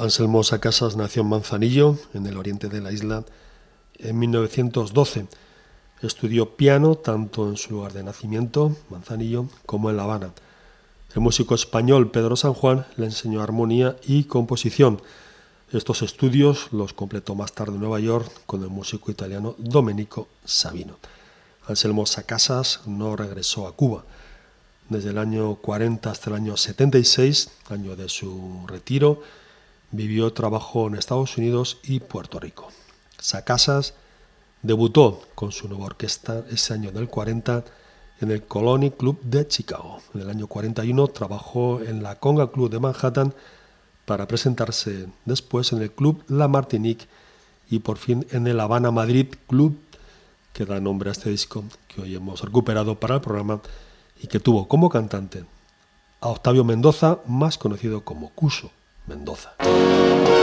Anselmo 0.02 0.42
Sacasas 0.42 0.96
nació 0.96 1.22
en 1.22 1.28
Manzanillo, 1.28 1.96
en 2.12 2.26
el 2.26 2.36
oriente 2.36 2.68
de 2.68 2.80
la 2.80 2.90
isla, 2.90 3.24
en 3.98 4.18
1912. 4.18 5.28
Estudió 6.02 6.56
piano 6.56 6.96
tanto 6.96 7.48
en 7.48 7.56
su 7.56 7.74
lugar 7.74 7.92
de 7.92 8.02
nacimiento, 8.02 8.74
Manzanillo, 8.90 9.46
como 9.64 9.90
en 9.90 9.96
La 9.96 10.02
Habana. 10.02 10.32
El 11.14 11.20
músico 11.20 11.54
español 11.54 12.10
Pedro 12.10 12.34
San 12.34 12.52
Juan 12.52 12.84
le 12.96 13.04
enseñó 13.04 13.42
armonía 13.42 13.96
y 14.02 14.24
composición. 14.24 15.00
Estos 15.70 16.02
estudios 16.02 16.72
los 16.72 16.94
completó 16.94 17.36
más 17.36 17.52
tarde 17.52 17.74
en 17.74 17.80
Nueva 17.80 18.00
York 18.00 18.28
con 18.44 18.60
el 18.64 18.70
músico 18.70 19.12
italiano 19.12 19.54
Domenico 19.56 20.26
Sabino. 20.44 20.98
Anselmo 21.68 22.06
Sacasas 22.06 22.80
no 22.86 23.14
regresó 23.14 23.68
a 23.68 23.76
Cuba. 23.76 24.02
Desde 24.88 25.10
el 25.10 25.18
año 25.18 25.54
40 25.54 26.10
hasta 26.10 26.30
el 26.30 26.36
año 26.36 26.56
76, 26.56 27.50
año 27.70 27.94
de 27.94 28.08
su 28.08 28.64
retiro, 28.66 29.22
vivió 29.92 30.32
trabajó 30.32 30.88
en 30.88 30.94
Estados 30.96 31.36
Unidos 31.36 31.78
y 31.84 32.00
Puerto 32.00 32.40
Rico. 32.40 32.68
Sacasas 33.18 33.94
debutó 34.62 35.22
con 35.34 35.52
su 35.52 35.68
nueva 35.68 35.84
orquesta 35.84 36.44
ese 36.50 36.74
año 36.74 36.90
del 36.90 37.08
40 37.08 37.64
en 38.20 38.30
el 38.30 38.42
Colony 38.42 38.90
Club 38.90 39.20
de 39.22 39.46
Chicago. 39.46 39.98
En 40.14 40.22
el 40.22 40.30
año 40.30 40.46
41 40.46 41.08
trabajó 41.08 41.80
en 41.80 42.02
la 42.02 42.18
Conga 42.18 42.50
Club 42.50 42.70
de 42.70 42.80
Manhattan 42.80 43.34
para 44.06 44.26
presentarse 44.26 45.08
después 45.24 45.72
en 45.72 45.82
el 45.82 45.92
Club 45.92 46.24
La 46.28 46.48
Martinique 46.48 47.06
y 47.70 47.80
por 47.80 47.98
fin 47.98 48.26
en 48.30 48.46
el 48.46 48.60
Habana 48.60 48.90
Madrid 48.90 49.28
Club, 49.46 49.78
que 50.52 50.64
da 50.64 50.80
nombre 50.80 51.10
a 51.10 51.12
este 51.12 51.30
disco 51.30 51.64
que 51.88 52.00
hoy 52.00 52.14
hemos 52.14 52.40
recuperado 52.42 52.98
para 52.98 53.16
el 53.16 53.20
programa 53.20 53.60
y 54.20 54.26
que 54.26 54.40
tuvo 54.40 54.68
como 54.68 54.88
cantante 54.88 55.44
a 56.20 56.28
Octavio 56.28 56.64
Mendoza, 56.64 57.18
más 57.26 57.58
conocido 57.58 58.04
como 58.04 58.30
Cuso 58.30 58.70
Mendoza. 59.06 60.41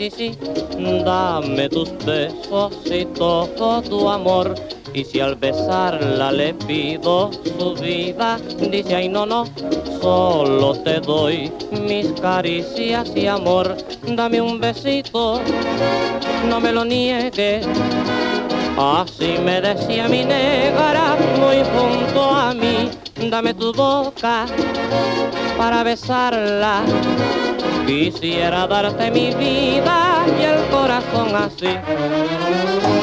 Sí 0.00 0.10
sí, 0.10 0.38
dame 1.04 1.68
tus 1.68 1.92
besos 2.06 2.72
y 2.86 3.04
todo 3.04 3.82
tu 3.82 4.08
amor. 4.08 4.54
Y 4.94 5.04
si 5.04 5.20
al 5.20 5.36
besarla 5.36 6.32
le 6.32 6.54
pido 6.54 7.30
su 7.58 7.74
vida, 7.74 8.38
dice 8.70 8.96
ay 8.96 9.08
no 9.10 9.26
no, 9.26 9.44
solo 10.00 10.74
te 10.82 11.00
doy 11.00 11.52
mis 11.86 12.06
caricias 12.20 13.12
y 13.14 13.26
amor. 13.26 13.76
Dame 14.16 14.40
un 14.40 14.58
besito, 14.58 15.38
no 16.48 16.60
me 16.60 16.72
lo 16.72 16.86
niegues. 16.86 17.66
Así 18.78 19.36
me 19.44 19.60
decía 19.60 20.08
mi 20.08 20.24
negra 20.24 21.18
muy 21.36 21.58
junto 21.74 22.22
a 22.22 22.54
mí, 22.54 22.88
dame 23.30 23.52
tu 23.52 23.70
boca 23.74 24.46
para 25.58 25.82
besarla. 25.82 26.82
Quisiera 27.86 28.66
darte 28.66 29.10
mi 29.10 29.34
vida 29.34 30.24
y 30.38 30.42
el 30.44 30.68
corazón 30.70 31.34
así. 31.34 32.99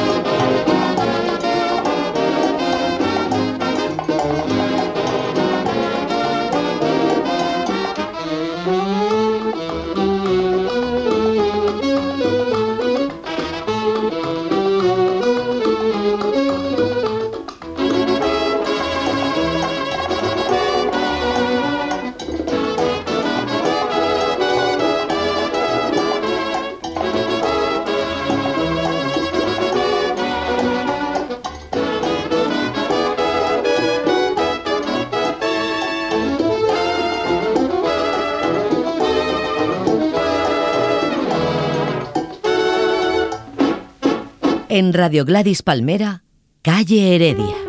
En 44.80 44.94
Radio 44.94 45.26
Gladys 45.26 45.64
Palmera, 45.64 46.22
Calle 46.62 47.16
Heredia. 47.16 47.66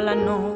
La 0.00 0.14
noche 0.14 0.53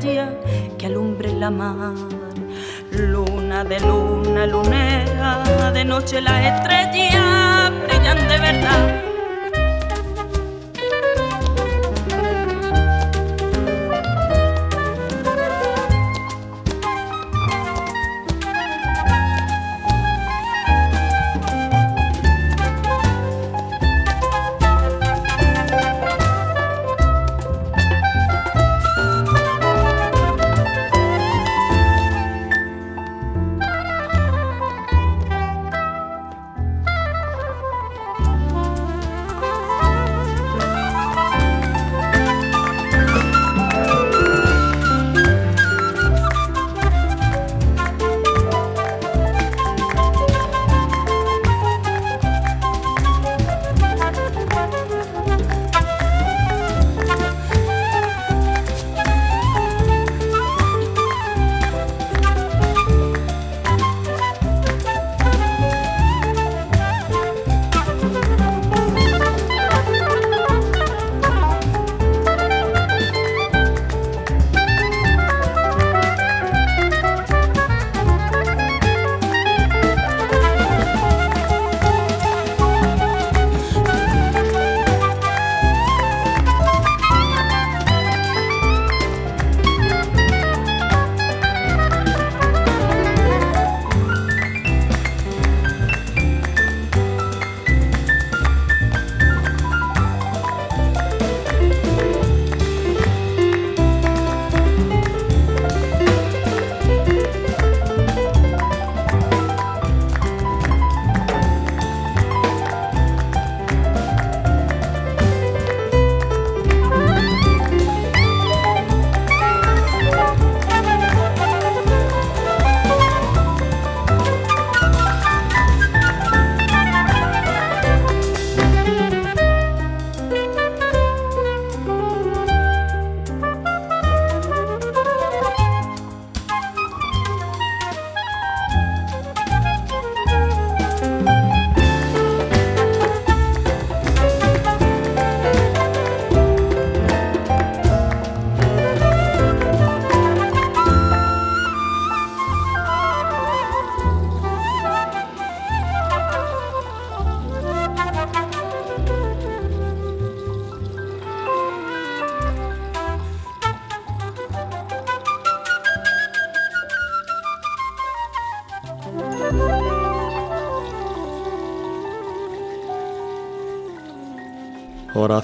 que 0.00 0.86
alumbre 0.86 1.30
la 1.30 1.50
mar. 1.50 1.92
Luna 2.90 3.64
de 3.64 3.78
luna 3.80 4.46
lunera, 4.46 5.70
de 5.74 5.84
noche 5.84 6.22
las 6.22 6.42
estrellas 6.42 7.70
brillan 7.86 8.28
de 8.28 8.38
verdad. 8.38 9.09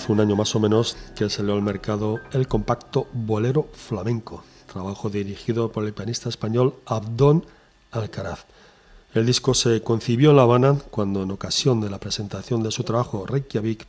Hace 0.07 0.13
un 0.13 0.21
año 0.21 0.37
más 0.37 0.55
o 0.55 0.61
menos 0.61 0.97
que 1.17 1.29
salió 1.29 1.55
al 1.55 1.63
mercado 1.63 2.21
el 2.31 2.47
compacto 2.47 3.09
Bolero 3.13 3.69
Flamenco, 3.73 4.45
trabajo 4.73 5.11
dirigido 5.11 5.73
por 5.73 5.85
el 5.85 5.95
pianista 5.95 6.29
español 6.29 6.77
Abdón 6.87 7.45
Alcaraz. 7.91 8.45
El 9.15 9.27
disco 9.27 9.53
se 9.53 9.83
concibió 9.83 10.31
en 10.31 10.37
La 10.37 10.43
Habana 10.43 10.77
cuando 10.93 11.25
en 11.25 11.33
ocasión 11.33 11.81
de 11.81 11.91
la 11.91 11.99
presentación 11.99 12.63
de 12.63 12.71
su 12.71 12.85
trabajo 12.85 13.27
Reykjavik, 13.27 13.85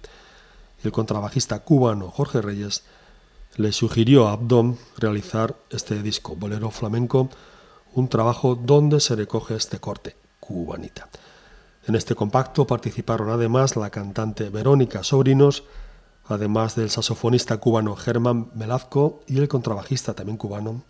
el 0.83 0.91
contrabajista 0.91 1.59
cubano 1.59 2.09
Jorge 2.09 2.41
Reyes 2.41 2.81
le 3.57 3.71
sugirió 3.71 4.27
a 4.27 4.31
Abdón 4.31 4.79
realizar 4.97 5.55
este 5.69 6.01
disco 6.01 6.35
Bolero 6.35 6.71
Flamenco, 6.71 7.29
un 7.93 8.07
trabajo 8.07 8.55
donde 8.55 9.01
se 9.01 9.15
recoge 9.15 9.55
este 9.55 9.77
corte, 9.77 10.15
cubanita. 10.39 11.09
En 11.85 11.93
este 11.93 12.15
compacto 12.15 12.65
participaron 12.65 13.29
además 13.29 13.75
la 13.75 13.91
cantante 13.91 14.49
Verónica 14.49 15.03
Sobrinos, 15.03 15.63
además 16.27 16.75
del 16.75 16.89
saxofonista 16.89 17.57
cubano 17.57 17.95
Germán 17.95 18.49
Velazco 18.53 19.21
y 19.27 19.37
el 19.37 19.47
contrabajista 19.47 20.13
también 20.13 20.37
cubano 20.37 20.83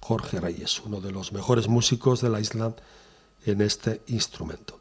Jorge 0.00 0.40
Reyes, 0.40 0.80
uno 0.84 1.00
de 1.00 1.10
los 1.10 1.32
mejores 1.32 1.68
músicos 1.68 2.20
de 2.20 2.30
la 2.30 2.40
isla 2.40 2.74
en 3.44 3.60
este 3.60 4.02
instrumento. 4.06 4.78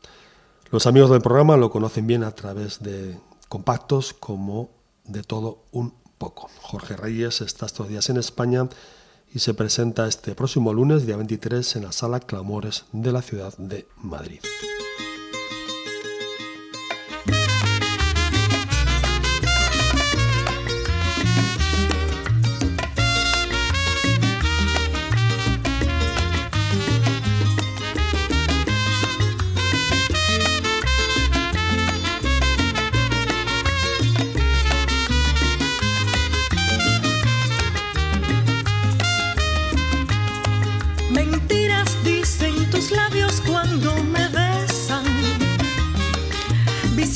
Los 0.71 0.85
amigos 0.85 1.09
del 1.09 1.21
programa 1.21 1.57
lo 1.57 1.69
conocen 1.69 2.07
bien 2.07 2.23
a 2.23 2.31
través 2.31 2.81
de 2.81 3.17
compactos 3.47 4.13
como 4.13 4.69
De 5.05 5.23
todo 5.23 5.63
un 5.71 5.93
poco. 6.17 6.49
Jorge 6.61 6.97
Reyes 6.97 7.39
está 7.41 7.65
estos 7.65 7.87
días 7.87 8.09
en 8.09 8.17
España 8.17 8.67
y 9.33 9.39
se 9.39 9.53
presenta 9.53 10.07
este 10.07 10.35
próximo 10.35 10.73
lunes, 10.73 11.05
día 11.05 11.15
23, 11.15 11.77
en 11.77 11.83
la 11.83 11.91
sala 11.91 12.19
Clamores 12.19 12.85
de 12.91 13.11
la 13.11 13.21
ciudad 13.21 13.55
de 13.57 13.87
Madrid. 13.97 14.41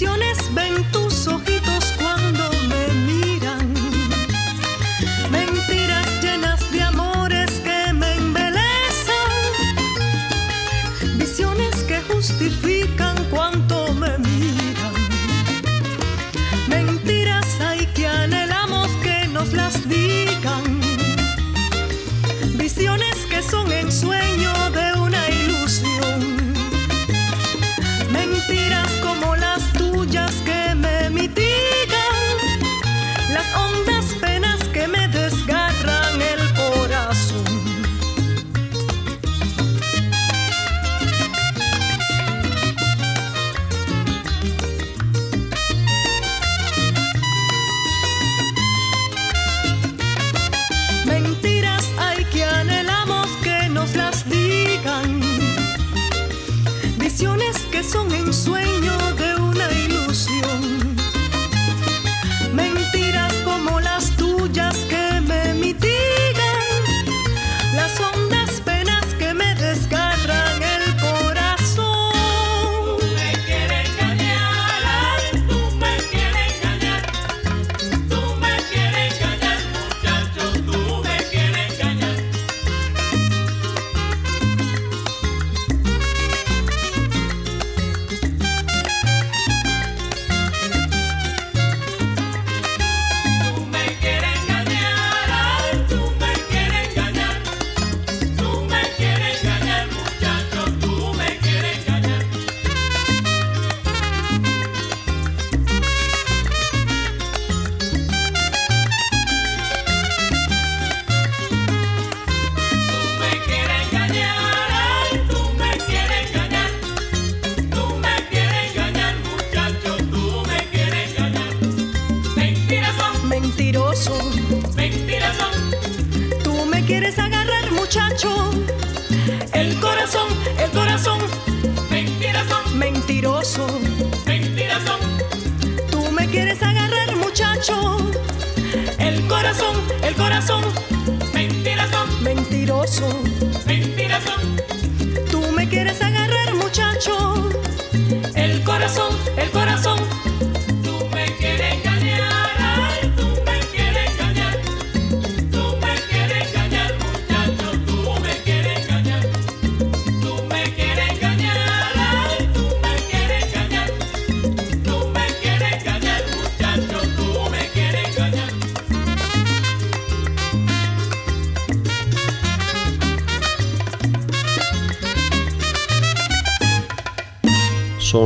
vacaciones 0.02 0.56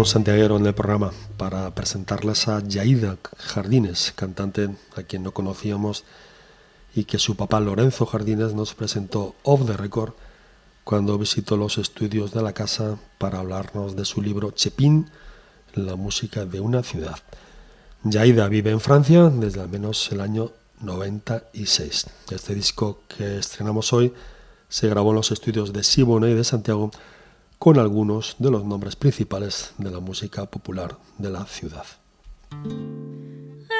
Son 0.06 0.22
santiaguero 0.22 0.58
en 0.58 0.66
el 0.68 0.76
programa 0.76 1.12
para 1.36 1.74
presentarles 1.74 2.48
a 2.48 2.62
Yaida 2.62 3.18
Jardines, 3.40 4.14
cantante 4.16 4.70
a 4.96 5.02
quien 5.02 5.24
no 5.24 5.32
conocíamos 5.32 6.04
y 6.94 7.06
que 7.06 7.18
su 7.18 7.36
papá 7.36 7.60
Lorenzo 7.60 8.06
Jardines 8.06 8.54
nos 8.54 8.76
presentó 8.76 9.34
off 9.42 9.66
the 9.66 9.74
record 9.74 10.14
cuando 10.84 11.18
visitó 11.18 11.58
los 11.58 11.80
estudios 11.80 12.32
de 12.34 12.44
la 12.44 12.54
casa 12.54 13.00
para 13.18 13.40
hablarnos 13.40 13.96
de 13.96 14.06
su 14.06 14.22
libro 14.22 14.52
Chepín, 14.52 15.10
la 15.74 15.96
música 15.96 16.46
de 16.46 16.60
una 16.60 16.84
ciudad. 16.84 17.18
Yaida 18.04 18.48
vive 18.48 18.70
en 18.70 18.82
Francia 18.82 19.32
desde 19.32 19.62
al 19.62 19.70
menos 19.70 20.12
el 20.12 20.22
año 20.22 20.52
96. 20.82 22.06
Este 22.30 22.54
disco 22.54 23.02
que 23.08 23.40
estrenamos 23.40 23.92
hoy 23.92 24.14
se 24.70 24.88
grabó 24.88 25.10
en 25.10 25.16
los 25.16 25.32
estudios 25.32 25.74
de 25.74 25.84
Sibona 25.84 26.30
y 26.30 26.36
de 26.36 26.44
Santiago 26.44 26.92
con 27.66 27.80
algunos 27.80 28.36
de 28.38 28.52
los 28.52 28.64
nombres 28.64 28.96
principales 28.96 29.74
de 29.80 29.90
la 29.90 30.00
música 30.00 30.46
popular 30.46 31.00
de 31.18 31.32
la 31.32 31.48
ciudad. 31.48 31.88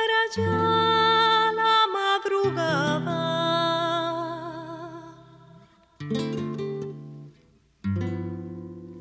era 0.02 0.22
ya 0.36 1.52
la 1.54 1.86
madrugada. 1.94 3.14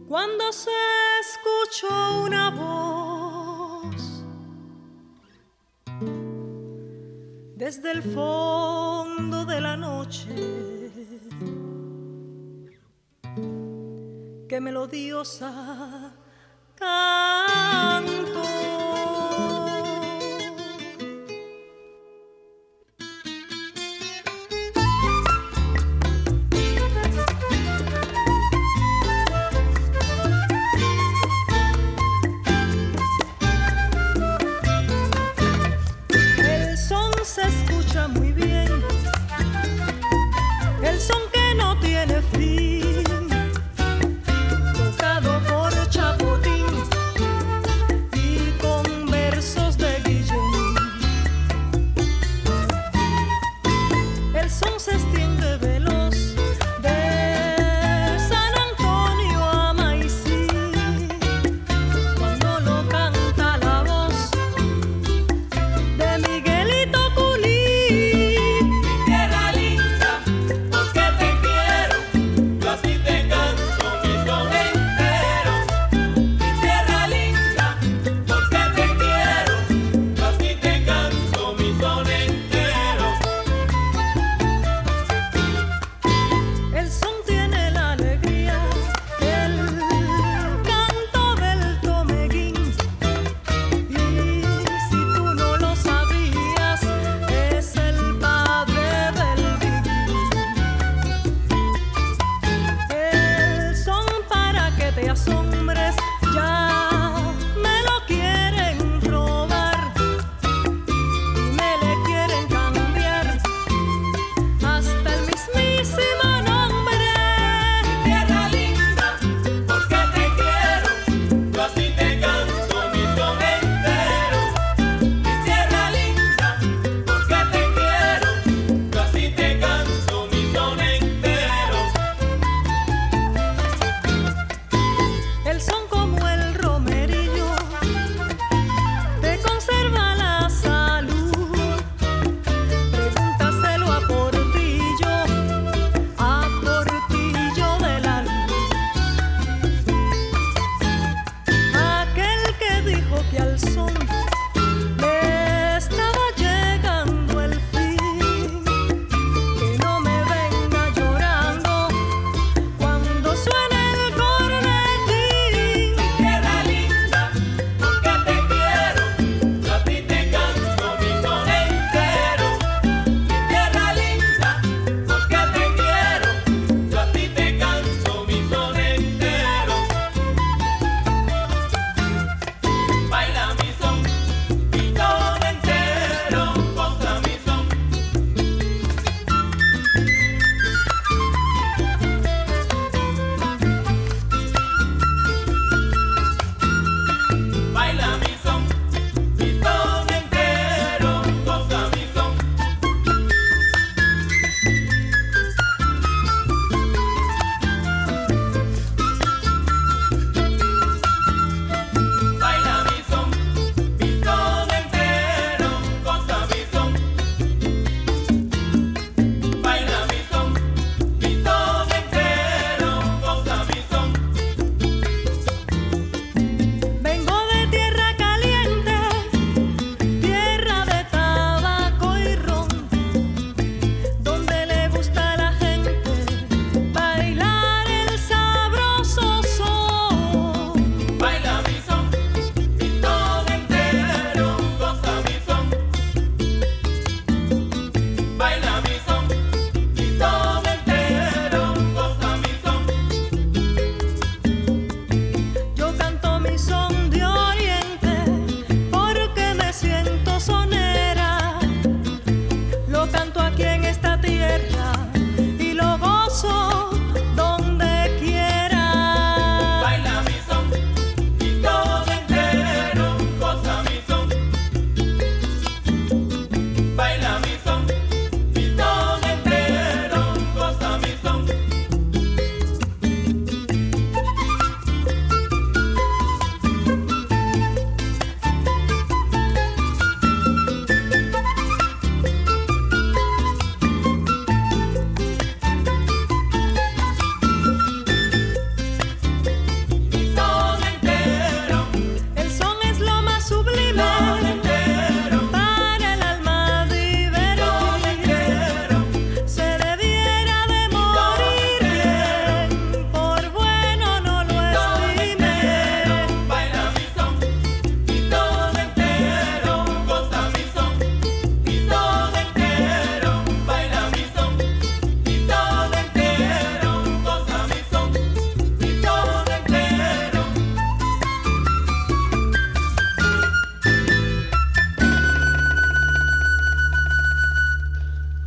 Cuando 0.06 0.52
se 0.52 0.70
escuchó 1.22 2.20
una 2.26 2.50
voz 2.50 4.22
desde 7.56 7.90
el 7.90 8.02
fondo 8.02 9.46
de 9.46 9.62
la 9.62 9.78
noche, 9.78 10.73
que 14.54 14.60
melodiosa 14.60 15.50
canto. 16.76 17.93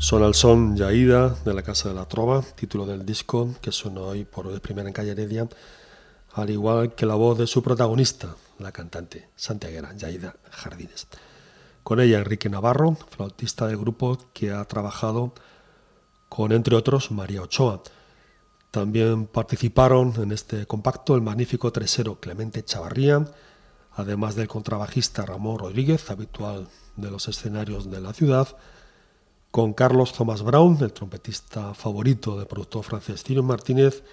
Son 0.07 0.23
al 0.23 0.35
son 0.35 0.77
Yaida 0.77 1.35
de 1.43 1.53
la 1.53 1.63
Casa 1.63 1.89
de 1.89 1.95
la 1.95 2.07
Trova, 2.07 2.41
título 2.41 2.85
del 2.85 3.05
disco 3.05 3.53
que 3.61 3.73
suena 3.73 3.99
hoy 3.99 4.23
por 4.23 4.47
vez 4.47 4.61
primera 4.61 4.87
en 4.87 4.93
Calle 4.93 5.11
Heredia, 5.11 5.49
al 6.31 6.49
igual 6.49 6.95
que 6.95 7.05
la 7.05 7.15
voz 7.15 7.37
de 7.37 7.45
su 7.45 7.61
protagonista, 7.61 8.33
la 8.57 8.71
cantante 8.71 9.27
santiaguera 9.35 9.93
Yaida 9.97 10.37
Jardines. 10.49 11.07
Con 11.83 11.99
ella 11.99 12.19
Enrique 12.19 12.49
Navarro, 12.49 12.97
flautista 13.09 13.67
del 13.67 13.75
grupo 13.75 14.17
que 14.31 14.53
ha 14.53 14.63
trabajado 14.63 15.33
con, 16.29 16.53
entre 16.53 16.77
otros, 16.77 17.11
María 17.11 17.41
Ochoa. 17.41 17.83
También 18.71 19.27
participaron 19.27 20.13
en 20.23 20.31
este 20.31 20.65
compacto 20.67 21.15
el 21.15 21.21
magnífico 21.21 21.73
tresero 21.73 22.21
Clemente 22.21 22.63
Chavarría, 22.63 23.25
además 23.91 24.35
del 24.35 24.47
contrabajista 24.47 25.25
Ramón 25.25 25.59
Rodríguez, 25.59 26.09
habitual 26.09 26.69
de 26.95 27.11
los 27.11 27.27
escenarios 27.27 27.91
de 27.91 27.99
la 27.99 28.13
ciudad, 28.13 28.55
con 29.57 29.73
Carlos 29.73 30.13
Thomas 30.13 30.43
Brown, 30.43 30.77
el 30.81 30.93
trompetista 30.93 31.73
favorito 31.73 32.37
del 32.37 32.45
productor 32.45 32.83
francés 32.83 33.23
Ciro 33.23 33.41
Martínez, 33.41 34.03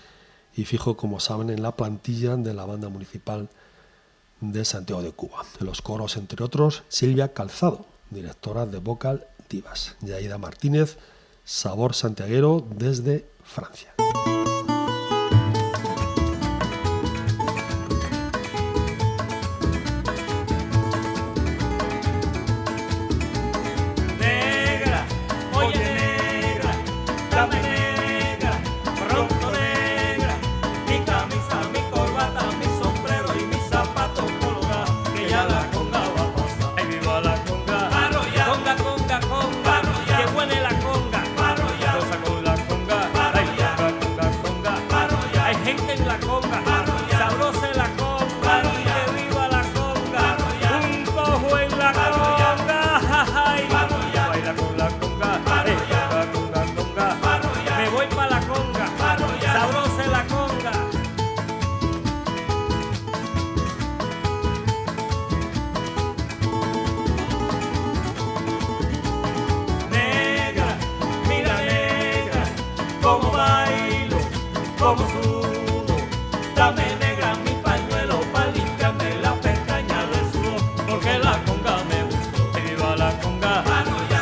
y 0.57 0.65
fijo, 0.65 0.97
como 0.97 1.21
saben, 1.21 1.51
en 1.51 1.63
la 1.63 1.77
plantilla 1.77 2.37
de 2.37 2.55
la 2.55 2.65
banda 2.65 2.89
municipal 2.89 3.51
de 4.41 4.65
Santiago 4.65 5.03
de 5.03 5.13
Cuba. 5.13 5.45
En 5.61 5.67
los 5.67 5.83
coros, 5.83 6.17
entre 6.17 6.43
otros, 6.43 6.83
Silvia 6.89 7.35
Calzado, 7.35 7.85
directora 8.09 8.65
de 8.65 8.79
Vocal 8.79 9.27
Divas, 9.51 9.97
Yaida 10.01 10.39
Martínez, 10.39 10.97
Sabor 11.45 11.93
Santiaguero 11.93 12.67
desde 12.79 13.29
Francia. 13.43 13.93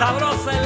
sabrosa 0.03 0.62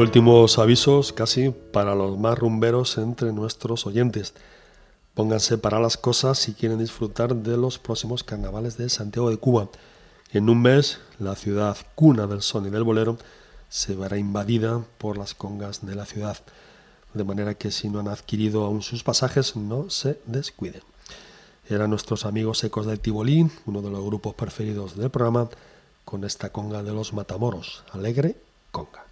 últimos 0.00 0.58
avisos 0.58 1.12
casi 1.12 1.50
para 1.50 1.94
los 1.94 2.18
más 2.18 2.38
rumberos 2.38 2.98
entre 2.98 3.32
nuestros 3.32 3.86
oyentes. 3.86 4.34
Pónganse 5.14 5.58
para 5.58 5.78
las 5.78 5.96
cosas 5.96 6.38
si 6.38 6.54
quieren 6.54 6.78
disfrutar 6.78 7.36
de 7.36 7.56
los 7.56 7.78
próximos 7.78 8.24
carnavales 8.24 8.76
de 8.76 8.88
Santiago 8.88 9.30
de 9.30 9.36
Cuba. 9.36 9.68
En 10.32 10.48
un 10.48 10.62
mes, 10.62 11.00
la 11.18 11.36
ciudad 11.36 11.76
cuna 11.94 12.26
del 12.26 12.42
son 12.42 12.66
y 12.66 12.70
del 12.70 12.84
bolero 12.84 13.18
se 13.70 13.94
verá 13.94 14.18
invadida 14.18 14.84
por 14.98 15.16
las 15.16 15.34
congas 15.34 15.86
de 15.86 15.94
la 15.94 16.04
ciudad. 16.04 16.36
De 17.14 17.24
manera 17.24 17.54
que 17.54 17.70
si 17.70 17.88
no 17.88 18.00
han 18.00 18.08
adquirido 18.08 18.64
aún 18.64 18.82
sus 18.82 19.02
pasajes, 19.02 19.56
no 19.56 19.88
se 19.88 20.20
descuiden. 20.26 20.82
Eran 21.68 21.90
nuestros 21.90 22.26
amigos 22.26 22.62
ecos 22.64 22.84
del 22.84 23.00
Tibolín, 23.00 23.50
uno 23.64 23.80
de 23.80 23.90
los 23.90 24.04
grupos 24.04 24.34
preferidos 24.34 24.96
del 24.96 25.10
programa, 25.10 25.48
con 26.04 26.24
esta 26.24 26.50
conga 26.50 26.82
de 26.82 26.92
los 26.92 27.12
Matamoros, 27.12 27.84
alegre 27.92 28.36
conga. 28.72 29.06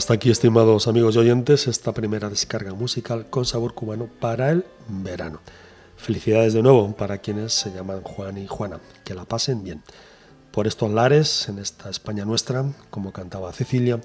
Hasta 0.00 0.14
aquí, 0.14 0.30
estimados 0.30 0.88
amigos 0.88 1.14
y 1.14 1.18
oyentes, 1.18 1.68
esta 1.68 1.92
primera 1.92 2.30
descarga 2.30 2.72
musical 2.72 3.26
con 3.28 3.44
sabor 3.44 3.74
cubano 3.74 4.08
para 4.18 4.50
el 4.50 4.64
verano. 4.88 5.40
Felicidades 5.98 6.54
de 6.54 6.62
nuevo 6.62 6.96
para 6.96 7.18
quienes 7.18 7.52
se 7.52 7.70
llaman 7.70 8.00
Juan 8.00 8.38
y 8.38 8.46
Juana, 8.46 8.80
que 9.04 9.12
la 9.12 9.26
pasen 9.26 9.62
bien. 9.62 9.82
Por 10.52 10.66
estos 10.66 10.90
lares, 10.90 11.50
en 11.50 11.58
esta 11.58 11.90
España 11.90 12.24
nuestra, 12.24 12.64
como 12.88 13.12
cantaba 13.12 13.52
Cecilia, 13.52 14.00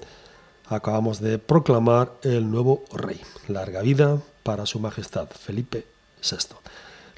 acabamos 0.68 1.18
de 1.22 1.38
proclamar 1.38 2.12
el 2.22 2.50
nuevo 2.50 2.84
rey. 2.92 3.22
Larga 3.48 3.80
vida 3.80 4.20
para 4.42 4.66
su 4.66 4.78
majestad 4.78 5.28
Felipe 5.30 5.86
VI. 6.22 6.56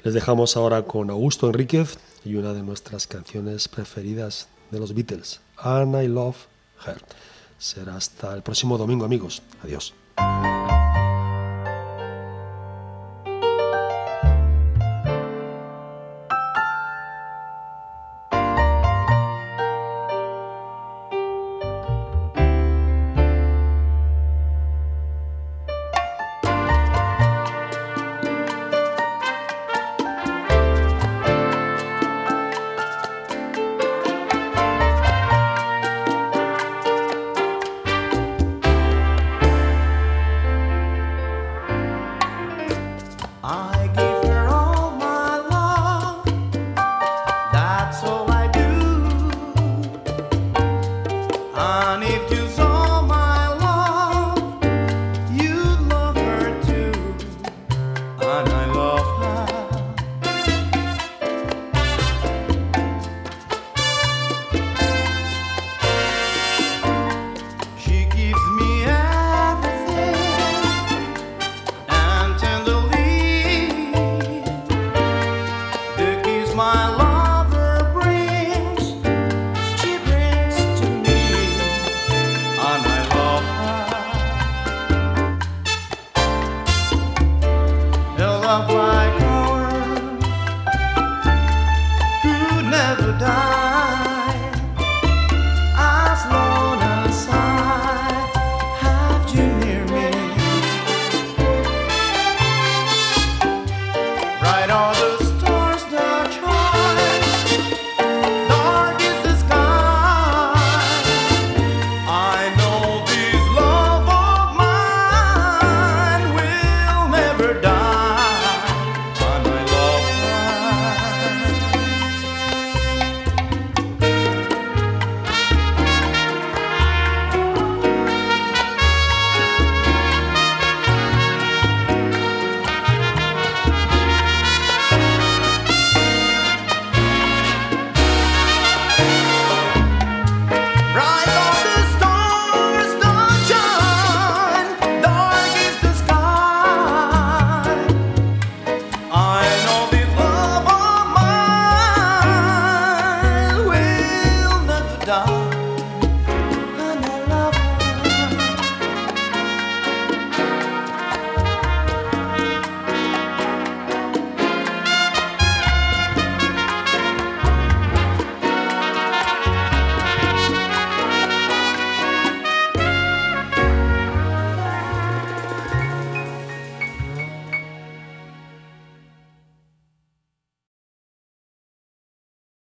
Les 0.03 0.13
dejamos 0.13 0.55
ahora 0.55 0.83
con 0.83 1.09
Augusto 1.09 1.47
Enríquez 1.47 1.97
y 2.23 2.35
una 2.35 2.53
de 2.53 2.63
nuestras 2.63 3.07
canciones 3.07 3.67
preferidas 3.67 4.47
de 4.71 4.79
los 4.79 4.93
Beatles, 4.93 5.41
And 5.57 6.01
I 6.01 6.07
Love 6.07 6.37
Her. 6.87 7.03
Será 7.59 7.97
hasta 7.97 8.33
el 8.33 8.41
próximo 8.41 8.77
domingo, 8.77 9.05
amigos. 9.05 9.43
Adiós. 9.63 9.93